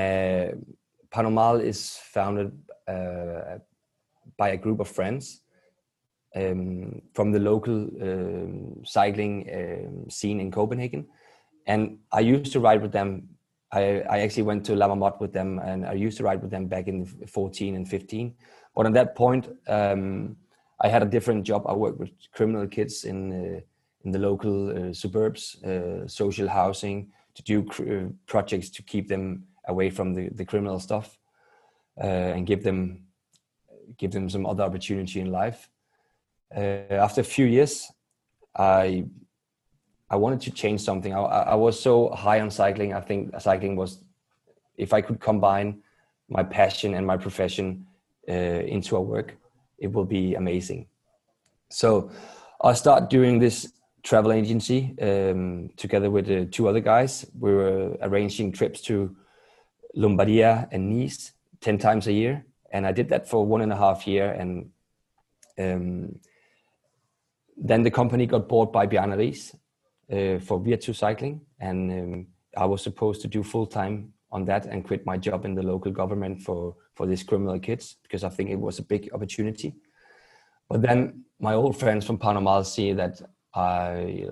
Pas 1.10 1.24
Normal 1.24 1.62
is 1.62 1.98
founded 1.98 2.52
uh, 2.88 3.60
by 4.38 4.50
a 4.50 4.58
group 4.58 4.80
of 4.80 4.88
friends 4.88 5.42
um, 6.36 7.02
from 7.14 7.32
the 7.32 7.40
local 7.40 7.90
um, 8.02 8.84
cycling 8.86 9.50
um, 9.54 10.10
scene 10.10 10.40
in 10.40 10.52
Copenhagen. 10.52 11.06
And 11.68 12.00
I 12.12 12.22
used 12.22 12.52
to 12.54 12.60
ride 12.60 12.82
with 12.82 12.92
them. 12.92 13.30
I, 13.72 14.02
I 14.02 14.20
actually 14.20 14.44
went 14.44 14.66
to 14.66 14.76
La 14.76 14.88
Marmotte 14.88 15.22
with 15.22 15.32
them 15.32 15.60
and 15.60 15.86
I 15.86 15.94
used 15.94 16.18
to 16.18 16.24
ride 16.24 16.42
with 16.42 16.52
them 16.52 16.68
back 16.68 16.88
in 16.88 17.06
14 17.06 17.76
and 17.76 17.88
15 17.88 18.34
but 18.76 18.86
at 18.86 18.94
that 18.94 19.16
point, 19.16 19.50
um, 19.68 20.38
I 20.80 20.88
had 20.88 21.04
a 21.04 21.06
different 21.06 21.44
job. 21.44 21.66
I 21.68 21.74
worked 21.74 22.00
with 22.00 22.12
criminal 22.34 22.68
kids 22.68 23.04
in 23.04 23.32
uh, 23.32 23.62
in 24.04 24.12
the 24.12 24.20
local 24.20 24.70
uh, 24.70 24.94
suburbs, 24.94 25.62
uh, 25.64 26.08
social 26.08 26.48
housing, 26.48 27.12
to 27.36 27.44
do 27.44 27.64
cr- 27.64 27.84
uh, 27.84 28.10
projects 28.26 28.70
to 28.72 28.82
keep 28.82 29.08
them 29.08 29.46
away 29.68 29.92
from 29.92 30.16
the, 30.16 30.30
the 30.30 30.44
criminal 30.44 30.80
stuff 30.80 31.20
uh, 32.04 32.34
and 32.36 32.48
give 32.48 32.64
them 32.64 33.04
give 33.98 34.12
them 34.12 34.30
some 34.30 34.46
other 34.46 34.64
opportunity 34.64 35.20
in 35.20 35.32
life. 35.32 35.70
Uh, 36.56 36.94
after 36.94 37.22
a 37.22 37.24
few 37.24 37.46
years, 37.46 37.92
I 38.56 39.06
I 40.10 40.18
wanted 40.18 40.42
to 40.42 40.52
change 40.52 40.82
something. 40.82 41.14
I, 41.14 41.22
I 41.22 41.56
was 41.56 41.80
so 41.80 42.10
high 42.10 42.42
on 42.42 42.52
cycling. 42.52 42.94
I 42.94 43.00
think 43.00 43.34
cycling 43.40 43.78
was, 43.78 44.04
if 44.76 44.92
I 44.94 45.00
could 45.02 45.22
combine 45.22 45.82
my 46.28 46.44
passion 46.44 46.96
and 46.96 47.08
my 47.08 47.16
profession, 47.16 47.86
uh, 48.28 48.34
into 48.34 48.96
our 48.96 49.02
work, 49.02 49.38
it 49.78 49.92
will 49.92 50.06
be 50.06 50.36
amazing. 50.36 50.88
So 51.70 52.12
I 52.62 52.74
start 52.74 53.10
doing 53.10 53.40
this 53.40 53.72
travel 54.04 54.32
agency 54.32 54.96
um, 55.02 55.70
together 55.78 56.10
with 56.10 56.30
uh, 56.30 56.46
two 56.52 56.68
other 56.68 56.80
guys. 56.80 57.26
We 57.40 57.54
were 57.54 57.98
arranging 58.02 58.52
trips 58.52 58.82
to 58.82 59.16
Lombardia 59.96 60.68
and 60.72 60.90
Nice 60.90 61.32
10 61.62 61.78
times 61.78 62.08
a 62.08 62.14
year. 62.14 62.46
And 62.72 62.86
I 62.86 62.92
did 62.92 63.10
that 63.10 63.28
for 63.28 63.46
one 63.46 63.62
and 63.62 63.72
a 63.72 63.78
half 63.78 64.08
year. 64.08 64.32
And 64.32 64.70
um, 65.58 66.20
then 67.62 67.84
the 67.84 67.92
company 67.92 68.26
got 68.26 68.50
bought 68.50 68.74
by 68.74 68.88
Bjarne 68.88 69.14
uh, 69.14 70.40
for 70.40 70.60
Virtu 70.60 70.94
Cycling. 70.94 71.42
And 71.60 71.92
um, 71.92 72.28
I 72.58 72.66
was 72.66 72.82
supposed 72.82 73.22
to 73.22 73.28
do 73.28 73.44
full 73.44 73.68
time 73.68 74.14
on 74.32 74.46
that 74.46 74.66
and 74.66 74.84
quit 74.84 75.06
my 75.06 75.18
job 75.18 75.46
in 75.46 75.56
the 75.56 75.64
local 75.64 75.92
government 75.92 76.42
for 76.42 76.76
for 76.96 77.06
these 77.06 77.24
criminal 77.24 77.60
kids 77.60 77.96
because 78.04 78.24
I 78.24 78.30
think 78.30 78.50
it 78.50 78.60
was 78.60 78.80
a 78.80 78.84
big 78.84 79.10
opportunity. 79.14 79.76
But 80.70 80.82
then 80.82 81.24
my 81.40 81.54
old 81.54 81.78
friends 81.78 82.06
from 82.06 82.18
Pas 82.18 82.34
Normal 82.34 82.64
see 82.64 82.94
that 82.94 83.22
I 83.54 84.28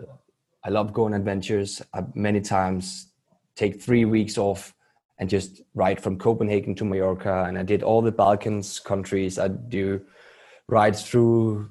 I 0.64 0.70
love 0.70 0.92
going 0.92 1.14
adventures. 1.14 1.82
I 1.94 2.04
many 2.16 2.42
times 2.42 3.12
take 3.56 3.82
three 3.82 4.06
weeks 4.06 4.38
off 4.38 4.74
and 5.20 5.30
just 5.30 5.62
ride 5.76 6.02
from 6.02 6.18
Copenhagen 6.18 6.76
to 6.76 6.86
Mallorca, 6.86 7.44
and 7.48 7.58
I 7.58 7.64
did 7.64 7.84
all 7.84 8.02
the 8.02 8.12
Balkans 8.12 8.80
countries. 8.80 9.38
I 9.38 9.50
do 9.50 10.02
rides 10.68 11.04
through 11.04 11.70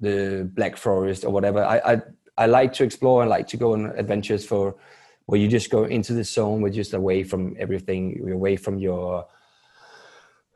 the 0.00 0.48
Black 0.54 0.76
Forest 0.76 1.24
or 1.24 1.30
whatever. 1.30 1.64
I, 1.64 1.78
I 1.78 2.02
I 2.38 2.46
like 2.46 2.72
to 2.74 2.84
explore 2.84 3.22
and 3.22 3.30
like 3.30 3.48
to 3.48 3.56
go 3.56 3.72
on 3.72 3.86
adventures 3.96 4.44
for 4.44 4.76
where 5.26 5.40
you 5.40 5.48
just 5.48 5.70
go 5.70 5.84
into 5.84 6.12
the 6.12 6.24
zone, 6.24 6.60
we're 6.60 6.70
just 6.70 6.94
away 6.94 7.24
from 7.24 7.56
everything, 7.58 8.16
you're 8.16 8.34
away 8.34 8.56
from 8.56 8.78
your 8.78 9.26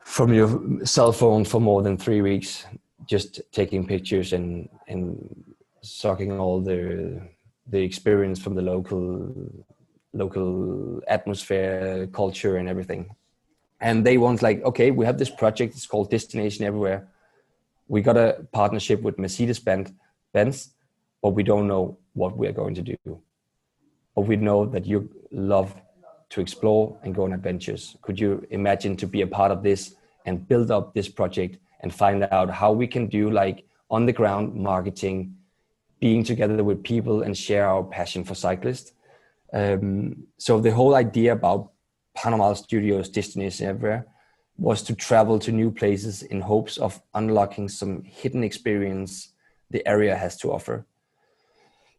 from 0.04 0.32
your 0.32 0.85
cell 0.85 1.12
phone 1.12 1.44
for 1.44 1.61
more 1.61 1.82
than 1.82 1.97
three 1.97 2.20
weeks, 2.23 2.66
just 3.06 3.40
taking 3.52 3.87
pictures 3.87 4.32
and 4.32 4.68
and 4.88 5.54
sucking 5.82 6.38
all 6.38 6.61
the 6.61 7.20
the 7.66 7.82
experience 7.82 8.40
from 8.40 8.54
the 8.54 8.62
local 8.62 9.35
local 10.12 11.00
atmosphere, 11.09 12.09
culture, 12.12 12.56
and 12.56 12.68
everything. 12.68 13.14
And 13.80 14.04
they 14.04 14.18
want 14.18 14.42
like, 14.42 14.62
okay, 14.62 14.90
we 14.90 15.06
have 15.06 15.18
this 15.18 15.30
project. 15.30 15.75
It's 15.75 15.87
called 15.87 16.11
Destination 16.11 16.64
Everywhere. 16.64 17.09
We 17.90 18.02
got 18.02 18.16
a 18.16 18.47
partnership 18.52 19.02
with 19.02 19.18
Mercedes 19.18 19.59
Benz, 19.59 20.70
but 21.20 21.30
we 21.30 21.42
don't 21.42 21.66
know 21.66 21.99
what 22.12 22.37
we 22.37 22.47
are 22.47 22.52
going 22.52 22.76
to 22.76 22.82
do. 22.82 22.97
But 24.14 24.28
we 24.28 24.37
know 24.37 24.64
that 24.66 24.87
you 24.87 25.11
love 25.32 25.75
to 26.28 26.40
explore 26.40 26.97
and 27.02 27.12
go 27.12 27.25
on 27.25 27.32
adventures. 27.32 27.97
Could 28.02 28.20
you 28.20 28.47
imagine 28.50 28.97
to 28.99 29.09
be 29.09 29.23
a 29.23 29.26
part 29.26 29.50
of 29.50 29.64
this 29.64 29.97
and 30.25 30.47
build 30.47 30.70
up 30.70 30.94
this 30.94 31.09
project 31.09 31.59
and 31.80 31.92
find 31.92 32.23
out 32.30 32.49
how 32.49 32.70
we 32.70 32.87
can 32.87 33.09
do 33.09 33.28
like 33.28 33.64
on 33.90 34.06
the 34.06 34.12
ground 34.12 34.54
marketing, 34.54 35.35
being 35.99 36.23
together 36.23 36.62
with 36.62 36.85
people 36.85 37.23
and 37.23 37.37
share 37.37 37.66
our 37.66 37.82
passion 37.82 38.23
for 38.23 38.37
cyclists? 38.37 38.92
Um, 39.52 40.28
so 40.38 40.61
the 40.61 40.70
whole 40.70 40.94
idea 40.94 41.32
about 41.32 41.73
Pas 42.14 42.30
Normal 42.30 42.54
Studios 42.54 43.09
Destination 43.09 43.66
Everywhere 43.66 44.06
was 44.61 44.83
to 44.83 44.95
travel 44.95 45.38
to 45.38 45.50
new 45.50 45.71
places 45.71 46.23
in 46.23 46.43
hopes 46.43 46.76
of 46.76 47.00
unlocking 47.14 47.67
some 47.67 48.02
hidden 48.05 48.45
experience 48.45 49.33
the 49.71 49.87
area 49.88 50.14
has 50.14 50.37
to 50.37 50.52
offer. 50.52 50.87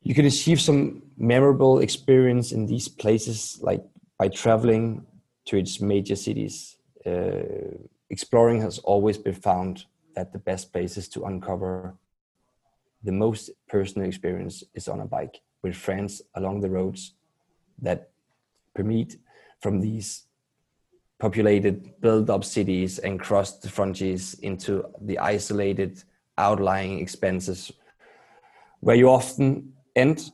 You 0.03 0.13
can 0.13 0.25
achieve 0.25 0.62
some 0.62 1.01
memorable 1.18 1.80
experience 1.80 2.51
in 2.51 2.68
these 2.68 2.88
places, 2.88 3.58
like 3.62 3.84
by 4.20 4.27
traveling 4.27 5.06
to 5.46 5.58
its 5.58 5.82
major 5.82 6.15
cities. 6.15 6.77
Uh, 7.03 7.77
exploring 8.12 8.62
has 8.62 8.77
always 8.80 9.18
been 9.18 9.34
found 9.34 9.86
that 10.15 10.32
the 10.32 10.39
best 10.39 10.72
places 10.72 11.08
to 11.10 11.24
uncover 11.24 11.96
the 13.03 13.12
most 13.12 13.50
personal 13.68 14.08
experience 14.08 14.63
is 14.75 14.88
on 14.88 15.00
a 15.00 15.06
bike 15.06 15.41
with 15.63 15.75
friends 15.75 16.22
along 16.36 16.60
the 16.60 16.70
roads 16.70 17.15
that 17.82 18.10
permit 18.75 19.15
from 19.62 19.80
these 19.80 20.27
populated 21.22 22.01
build-up 22.01 22.44
cities 22.44 22.98
and 22.98 23.20
cross 23.20 23.60
the 23.60 23.70
frontiers 23.70 24.34
into 24.42 24.84
the 25.01 25.20
isolated 25.20 26.04
outlying 26.40 27.00
expenses 27.00 27.72
where 28.80 28.96
you 28.96 29.08
often 29.08 29.72
end 29.96 30.32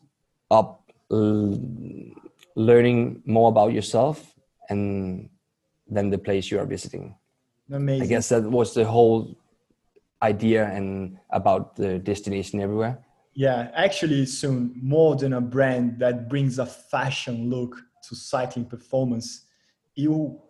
up 0.49 0.89
learning 1.09 3.21
more 3.25 3.49
about 3.49 3.73
yourself 3.73 4.33
and 4.69 5.29
than 5.89 6.09
the 6.09 6.17
place 6.17 6.49
you 6.49 6.57
are 6.57 6.65
visiting 6.65 7.13
Amazing. 7.69 8.03
i 8.03 8.07
guess 8.07 8.29
that 8.29 8.43
was 8.43 8.73
the 8.73 8.85
whole 8.85 9.35
idea 10.23 10.71
and 10.77 11.19
about 11.31 11.75
the 11.75 11.99
destination 11.99 12.61
everywhere 12.61 12.97
yeah 13.33 13.71
actually 13.75 14.25
Sune 14.25 14.71
more 14.81 15.17
than 15.17 15.33
a 15.33 15.41
brand 15.41 15.99
that 15.99 16.29
brings 16.29 16.59
a 16.59 16.65
fashion 16.65 17.49
look 17.49 17.75
to 18.07 18.15
cycling 18.15 18.65
performance 18.65 19.47
you 19.95 20.41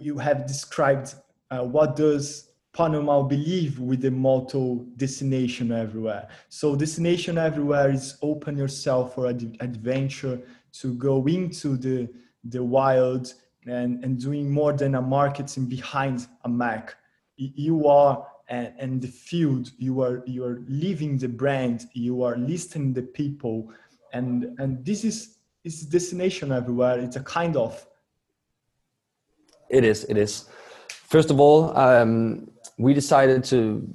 you 0.00 0.18
have 0.18 0.46
described 0.46 1.14
uh, 1.50 1.64
what 1.64 1.96
does 1.96 2.48
Pas 2.72 2.90
Normal 2.90 3.24
believe 3.24 3.80
with 3.80 4.02
the 4.02 4.10
motto 4.10 4.86
destination 4.96 5.72
everywhere. 5.72 6.28
So 6.48 6.76
destination 6.76 7.38
everywhere 7.38 7.90
is 7.90 8.16
open 8.22 8.56
yourself 8.56 9.14
for 9.14 9.28
ad- 9.28 9.56
adventure 9.60 10.40
to 10.74 10.94
go 10.94 11.26
into 11.26 11.76
the 11.76 12.08
the 12.44 12.62
wild 12.62 13.34
and, 13.66 14.04
and 14.04 14.20
doing 14.20 14.50
more 14.50 14.72
than 14.72 14.94
a 14.94 15.02
marketing 15.02 15.66
behind 15.66 16.28
a 16.44 16.48
Mac. 16.48 16.94
You 17.36 17.86
are 17.86 18.26
and, 18.48 19.02
the 19.02 19.08
field, 19.08 19.70
you 19.76 20.00
are 20.00 20.22
you 20.26 20.44
are 20.44 20.62
living 20.68 21.18
the 21.18 21.28
brand, 21.28 21.86
you 21.92 22.22
are 22.22 22.36
listening 22.36 22.92
the 22.92 23.02
people, 23.02 23.72
and 24.12 24.56
and 24.58 24.84
this 24.84 25.04
is 25.04 25.38
is 25.64 25.82
destination 25.82 26.52
everywhere. 26.52 26.98
It's 26.98 27.16
a 27.16 27.22
kind 27.22 27.56
of 27.56 27.86
it 29.70 29.84
is. 29.84 30.04
It 30.04 30.16
is. 30.16 30.48
First 30.88 31.30
of 31.30 31.40
all, 31.40 31.76
um, 31.76 32.50
we 32.78 32.94
decided 32.94 33.44
to. 33.44 33.94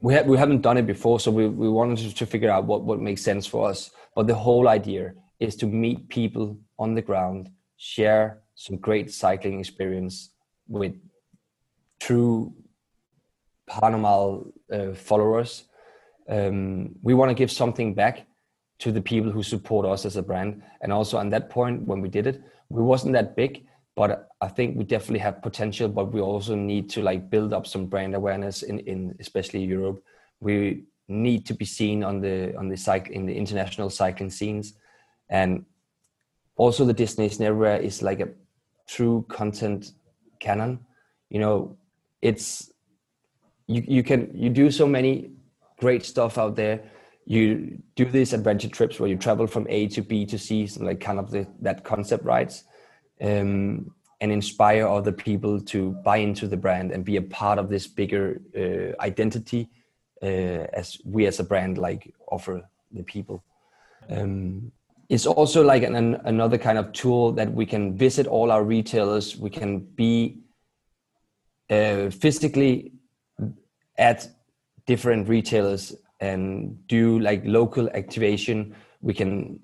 We 0.00 0.14
have 0.14 0.26
we 0.26 0.36
haven't 0.36 0.60
done 0.60 0.76
it 0.76 0.86
before, 0.86 1.20
so 1.20 1.30
we 1.30 1.48
we 1.48 1.68
wanted 1.68 1.98
to, 1.98 2.14
to 2.14 2.26
figure 2.26 2.50
out 2.50 2.64
what 2.64 2.82
what 2.84 3.00
makes 3.00 3.22
sense 3.22 3.46
for 3.46 3.68
us. 3.68 3.90
But 4.14 4.26
the 4.26 4.34
whole 4.34 4.68
idea 4.68 5.14
is 5.40 5.56
to 5.56 5.66
meet 5.66 6.08
people 6.08 6.58
on 6.78 6.94
the 6.94 7.02
ground, 7.02 7.50
share 7.76 8.42
some 8.54 8.76
great 8.76 9.12
cycling 9.12 9.60
experience 9.60 10.30
with 10.68 10.94
true 12.00 12.54
Pas 13.66 13.90
Normal 13.90 14.52
uh, 14.72 14.92
followers. 14.94 15.64
Um, 16.28 16.94
we 17.02 17.14
want 17.14 17.30
to 17.30 17.34
give 17.34 17.50
something 17.50 17.94
back 17.94 18.26
to 18.78 18.92
the 18.92 19.00
people 19.00 19.30
who 19.30 19.42
support 19.42 19.86
us 19.86 20.04
as 20.04 20.16
a 20.16 20.22
brand. 20.22 20.62
And 20.80 20.92
also, 20.92 21.18
on 21.18 21.30
that 21.30 21.50
point, 21.50 21.82
when 21.82 22.00
we 22.00 22.08
did 22.08 22.26
it, 22.26 22.42
we 22.68 22.82
wasn't 22.82 23.14
that 23.14 23.36
big, 23.36 23.66
but 23.96 24.28
I 24.42 24.48
think 24.48 24.76
we 24.76 24.84
definitely 24.84 25.20
have 25.20 25.42
potential, 25.42 25.88
but 25.88 26.12
we 26.12 26.20
also 26.20 26.54
need 26.54 26.90
to 26.90 27.02
like 27.02 27.30
build 27.30 27.54
up 27.54 27.66
some 27.66 27.86
brand 27.86 28.14
awareness 28.14 28.62
in, 28.62 28.78
in 28.80 29.16
especially 29.20 29.64
Europe. 29.64 30.02
We 30.38 30.84
need 31.08 31.46
to 31.46 31.54
be 31.54 31.64
seen 31.64 32.04
on 32.04 32.20
the 32.20 32.54
on 32.56 32.68
the 32.68 32.76
cycle 32.76 33.14
in 33.14 33.24
the 33.24 33.34
international 33.34 33.88
cycling 33.88 34.30
scenes, 34.30 34.74
and 35.30 35.64
also 36.56 36.84
the 36.84 36.92
destination 36.92 37.42
everywhere 37.44 37.78
is 37.80 38.02
like 38.02 38.20
a 38.20 38.28
true 38.86 39.24
content 39.30 39.92
canon. 40.40 40.80
You 41.30 41.40
know, 41.40 41.78
it's 42.20 42.70
you 43.66 43.82
you 43.88 44.02
can 44.02 44.30
you 44.34 44.50
do 44.50 44.70
so 44.70 44.86
many 44.86 45.30
great 45.78 46.04
stuff 46.04 46.36
out 46.36 46.54
there. 46.54 46.82
You 47.24 47.82
do 47.94 48.04
these 48.04 48.34
adventure 48.34 48.68
trips 48.68 49.00
where 49.00 49.08
you 49.08 49.16
travel 49.16 49.46
from 49.46 49.66
A 49.70 49.88
to 49.88 50.02
B 50.02 50.26
to 50.26 50.38
C, 50.38 50.66
some 50.66 50.84
like 50.84 51.00
kind 51.00 51.18
of 51.18 51.30
the, 51.30 51.46
that 51.62 51.82
concept 51.82 52.24
rides 52.24 52.64
um, 53.20 53.90
and 54.20 54.32
inspire 54.32 54.86
other 54.86 55.12
people 55.12 55.60
to 55.60 55.92
buy 56.04 56.18
into 56.18 56.46
the 56.46 56.56
brand 56.56 56.90
and 56.90 57.04
be 57.04 57.16
a 57.16 57.22
part 57.22 57.58
of 57.58 57.68
this 57.68 57.86
bigger 57.86 58.40
uh, 58.56 59.02
identity 59.02 59.68
uh, 60.22 60.66
as 60.72 60.98
we 61.04 61.26
as 61.26 61.40
a 61.40 61.44
brand 61.44 61.78
like 61.78 62.12
offer 62.28 62.62
the 62.92 63.02
people. 63.02 63.44
Um, 64.08 64.72
it's 65.08 65.26
also 65.26 65.62
like 65.62 65.82
an, 65.82 65.94
an, 65.94 66.20
another 66.24 66.58
kind 66.58 66.78
of 66.78 66.92
tool 66.92 67.32
that 67.32 67.52
we 67.52 67.66
can 67.66 67.96
visit 67.96 68.26
all 68.26 68.50
our 68.50 68.64
retailers. 68.64 69.36
We 69.36 69.50
can 69.50 69.80
be 69.80 70.38
uh, 71.70 72.10
physically 72.10 72.92
at 73.98 74.28
different 74.86 75.28
retailers 75.28 75.94
and 76.20 76.86
do 76.88 77.18
like 77.20 77.42
local 77.44 77.88
activation. 77.90 78.74
We 79.00 79.14
can 79.14 79.60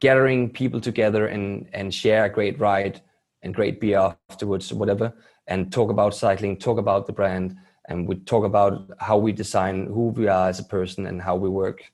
gathering 0.00 0.50
people 0.50 0.80
together 0.80 1.26
and 1.26 1.68
and 1.72 1.92
share 1.92 2.24
a 2.24 2.28
great 2.28 2.58
ride 2.58 3.00
and 3.42 3.54
great 3.54 3.80
beer 3.80 4.14
afterwards 4.30 4.70
or 4.72 4.76
whatever 4.76 5.12
and 5.46 5.72
talk 5.72 5.90
about 5.90 6.14
cycling 6.14 6.56
talk 6.56 6.78
about 6.78 7.06
the 7.06 7.12
brand 7.12 7.56
and 7.88 8.06
we 8.06 8.16
talk 8.16 8.44
about 8.44 8.90
how 8.98 9.16
we 9.16 9.32
design 9.32 9.86
who 9.86 10.08
we 10.08 10.28
are 10.28 10.48
as 10.48 10.60
a 10.60 10.64
person 10.64 11.06
and 11.06 11.22
how 11.22 11.34
we 11.34 11.48
work. 11.48 11.90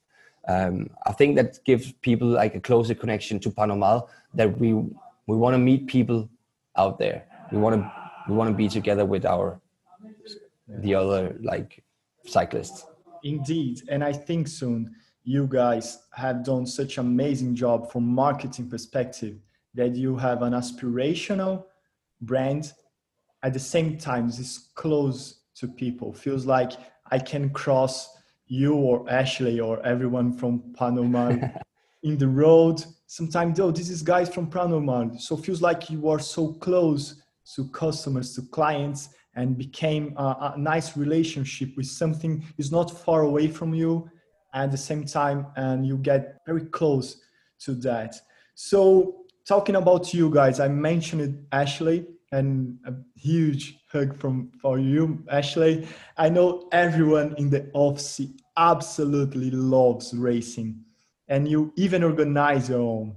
Um, 0.47 0.91
i 1.07 1.13
think 1.13 1.37
that 1.37 1.59
gives 1.65 1.93
people 2.09 2.29
like 2.29 2.55
a 2.55 2.61
closer 2.61 2.95
connection 2.95 3.41
to 3.41 3.51
Pas 3.51 3.67
Normal 3.67 4.11
that 4.35 4.59
we 4.59 4.75
we 5.27 5.37
want 5.37 5.55
to 5.55 5.59
meet 5.59 5.87
people 5.87 6.29
out 6.77 6.99
there. 6.99 7.25
We 7.51 7.57
want 7.59 7.75
to 7.77 7.93
we 8.29 8.35
want 8.35 8.51
to 8.51 8.57
be 8.57 8.69
together 8.69 9.07
with 9.07 9.25
our 9.25 9.59
the 10.69 10.95
other 10.95 11.37
like 11.43 11.83
cyclists. 12.27 12.87
Indeed 13.23 13.77
and 13.89 14.05
i 14.05 14.13
think 14.13 14.49
Sune 14.49 14.95
you 15.25 15.47
guys 15.47 15.99
have 16.13 16.45
done 16.45 16.67
such 16.67 16.99
amazing 16.99 17.55
job 17.55 17.91
from 17.91 18.07
marketing 18.07 18.69
perspective 18.69 19.39
that 19.73 19.97
you 19.97 20.17
have 20.17 20.43
an 20.43 20.53
aspirational 20.53 21.65
brand. 22.21 22.73
At 23.43 23.55
the 23.55 23.59
same 23.59 23.97
time 23.97 24.29
is 24.29 24.71
close 24.75 25.41
to 25.57 25.67
people. 25.67 26.13
Feels 26.13 26.47
like 26.47 26.73
i 27.11 27.19
can 27.19 27.51
cross 27.51 28.09
you 28.47 28.75
or 28.75 29.09
ashley 29.11 29.61
or 29.61 29.85
everyone 29.85 30.33
from 30.33 30.73
Pas 30.75 30.93
Normal 30.93 31.39
in 32.03 32.19
the 32.19 32.29
road. 32.29 32.85
Sometimes 33.07 33.59
oh 33.61 33.71
this 33.71 33.89
is 33.89 34.03
guys 34.03 34.29
from 34.29 34.47
Pas 34.51 34.69
Normal 34.69 35.19
so 35.19 35.37
feels 35.37 35.63
like 35.63 35.89
you 35.91 36.09
are 36.09 36.19
so 36.19 36.53
close 36.55 37.23
to 37.55 37.69
customers 37.69 38.35
to 38.35 38.43
clients 38.43 39.11
and 39.37 39.59
became 39.59 40.15
a, 40.17 40.53
a 40.55 40.59
nice 40.59 40.97
relationship 40.97 41.77
with 41.77 41.87
something 41.87 42.45
is 42.59 42.71
not 42.71 42.91
far 42.91 43.23
away 43.23 43.49
from 43.49 43.75
you 43.75 44.09
at 44.55 44.71
the 44.71 44.79
same 44.79 45.05
time 45.05 45.47
and 45.57 45.87
you 45.87 45.99
get 45.99 46.41
very 46.47 46.65
close 46.67 47.21
to 47.61 47.75
that. 47.75 48.15
So 48.55 49.25
talking 49.45 49.77
about 49.77 50.15
you 50.15 50.31
guys 50.31 50.59
i 50.59 50.69
mentioned 50.69 51.47
ashley 51.53 52.07
and 52.33 52.79
a 52.87 52.93
huge 53.15 53.79
hug 53.93 54.19
from 54.19 54.51
for 54.61 54.79
you 54.79 55.25
ashley. 55.31 55.87
I 56.17 56.29
know 56.31 56.69
everyone 56.73 57.35
in 57.39 57.51
the 57.51 57.71
office 57.75 58.21
absolutely 58.57 59.51
loves 59.51 60.15
racing 60.15 60.81
and 61.29 61.47
you 61.49 61.73
even 61.77 62.03
organize 62.03 62.69
your 62.69 62.81
own. 62.81 63.17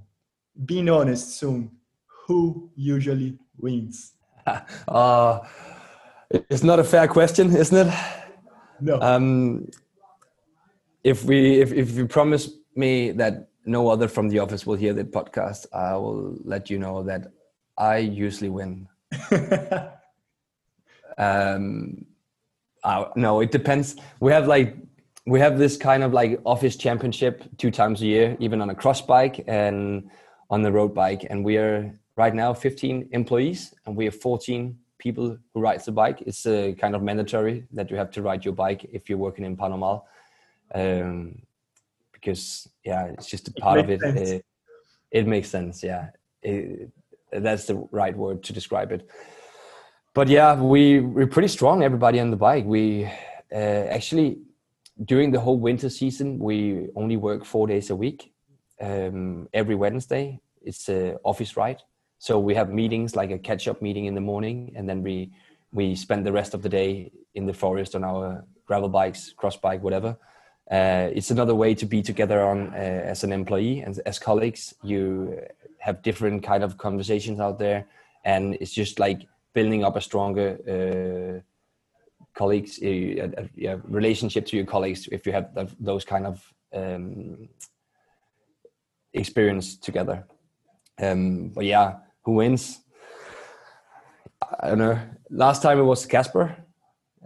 Being 0.66 0.90
honest 0.90 1.40
Sune 1.40 1.72
who 2.06 2.70
usually 2.76 3.38
wins? 3.58 4.14
Uh, 4.88 5.40
it's 6.50 6.64
not 6.64 6.80
a 6.80 6.84
fair 6.84 7.08
question 7.08 7.56
isn't 7.56 7.88
it? 7.88 7.94
No. 8.80 9.00
Um, 9.02 9.68
if 11.08 11.24
we 11.24 11.62
if, 11.62 11.72
if 11.72 11.92
you 11.92 12.06
promise 12.06 12.50
me 12.76 13.12
that 13.12 13.48
no 13.66 13.88
other 13.88 14.10
from 14.10 14.28
the 14.28 14.40
office 14.40 14.66
will 14.68 14.76
hear 14.76 14.94
the 14.94 15.06
podcast, 15.06 15.66
I 15.74 15.96
will 15.96 16.38
let 16.44 16.70
you 16.70 16.78
know 16.78 17.04
that 17.04 17.32
I 17.78 17.98
usually 17.98 18.50
win. 18.50 18.90
um, 21.18 22.06
uh, 22.84 23.06
no, 23.16 23.40
it 23.40 23.52
depends. 23.52 23.96
We 24.20 24.34
have 24.34 24.48
like 24.48 24.76
we 25.26 25.40
have 25.40 25.58
this 25.58 25.78
kind 25.78 26.04
of 26.04 26.12
like 26.12 26.42
office 26.46 26.76
championship 26.76 27.44
two 27.58 27.72
times 27.72 28.02
a 28.02 28.06
year, 28.06 28.38
even 28.42 28.60
on 28.62 28.70
a 28.70 28.76
cross 28.76 29.02
bike 29.02 29.46
and 29.48 30.10
on 30.50 30.62
the 30.62 30.72
road 30.74 30.94
bike. 30.94 31.26
And 31.30 31.44
we 31.46 31.58
are 31.58 31.90
right 32.18 32.36
now 32.36 32.54
15 32.54 33.10
employees, 33.14 33.74
and 33.86 33.96
we 33.96 34.06
have 34.06 34.16
14 34.16 34.78
people 34.98 35.38
who 35.54 35.62
rides 35.62 35.86
the 35.86 35.92
bike. 35.94 36.22
It's 36.26 36.46
a 36.46 36.74
kind 36.74 36.96
of 36.96 37.02
mandatory 37.02 37.66
that 37.72 37.90
you 37.92 37.96
have 37.96 38.12
to 38.12 38.22
ride 38.22 38.44
your 38.44 38.54
bike 38.54 38.86
if 38.92 39.08
you're 39.08 39.18
working 39.18 39.46
in 39.46 39.56
Pas 39.56 39.70
Normal, 39.70 40.06
um, 40.74 41.42
because 42.14 42.68
yeah, 42.84 43.06
it's 43.06 43.28
just 43.28 43.48
a 43.48 43.54
part 43.54 43.80
it 43.80 43.84
of 43.84 43.90
it. 43.90 44.18
it. 44.18 44.46
It 45.12 45.28
makes 45.28 45.50
sense. 45.50 45.84
Yeah, 45.84 46.10
it, 46.42 46.90
that's 47.32 47.66
the 47.66 47.88
right 47.92 48.16
word 48.16 48.44
to 48.44 48.54
describe 48.54 48.92
it. 48.92 49.08
But 50.14 50.28
yeah, 50.28 50.60
we 50.60 51.00
we're 51.00 51.28
pretty 51.28 51.48
strong. 51.48 51.84
Everybody 51.84 52.20
on 52.20 52.32
the 52.32 52.38
bike. 52.38 52.66
We 52.66 53.06
uh, 53.52 53.86
actually 53.98 54.40
during 55.06 55.32
the 55.32 55.40
whole 55.40 55.60
winter 55.60 55.90
season 55.90 56.40
we 56.40 56.88
only 56.96 57.18
work 57.18 57.46
four 57.46 57.68
days 57.68 57.90
a 57.90 57.96
week. 57.96 58.34
Um, 58.82 59.48
every 59.54 59.76
Wednesday 59.76 60.40
it's 60.64 60.90
a 60.90 61.18
office 61.24 61.56
ride 61.58 61.82
so 62.20 62.40
we 62.40 62.56
have 62.56 62.72
meetings 62.72 63.16
like 63.16 63.32
a 63.32 63.38
catch-up 63.38 63.82
meeting 63.82 64.06
in 64.06 64.16
the 64.16 64.22
morning, 64.22 64.74
and 64.76 64.90
then 64.90 65.04
we 65.04 65.32
we 65.72 65.96
spend 65.96 66.26
the 66.26 66.32
rest 66.32 66.54
of 66.54 66.62
the 66.62 66.70
day 66.70 67.12
in 67.36 67.46
the 67.46 67.54
forest 67.54 67.96
on 67.96 68.04
our 68.04 68.44
gravel 68.66 68.90
bikes, 68.90 69.34
cross 69.34 69.58
bike, 69.58 69.84
whatever. 69.84 70.18
Uh, 70.70 71.10
it's 71.14 71.32
another 71.32 71.56
way 71.56 71.74
to 71.74 71.86
be 71.86 72.02
together 72.02 72.42
on 72.42 72.74
uh, 72.74 73.02
as 73.12 73.24
an 73.24 73.32
employee 73.32 73.82
and 73.82 74.00
as 74.06 74.20
colleagues. 74.20 74.74
You 74.84 75.42
have 75.80 76.02
different 76.02 76.44
kind 76.44 76.64
of 76.64 76.78
conversations 76.78 77.40
out 77.40 77.58
there, 77.58 77.88
and 78.26 78.56
it's 78.60 78.74
just 78.74 79.00
like 79.00 79.28
building 79.54 79.86
up 79.86 79.96
a 79.96 80.02
stronger 80.02 80.58
uh, 80.68 81.42
colleagues 82.38 82.80
uh, 82.84 83.78
relationship 83.88 84.46
to 84.46 84.58
your 84.58 84.66
colleagues 84.66 85.08
if 85.12 85.26
you 85.26 85.32
have 85.32 85.50
those 85.80 86.04
kind 86.06 86.28
of 86.28 86.54
um, 86.74 87.48
experience 89.14 89.78
together. 89.78 90.26
Um, 91.02 91.50
but 91.50 91.66
yeah, 91.66 91.96
who 92.24 92.34
wins. 92.34 92.82
I 94.60 94.70
don't 94.70 94.80
know. 94.80 95.00
Last 95.30 95.62
time 95.62 95.80
it 95.80 95.84
was 95.84 96.06
Casper. 96.06 96.56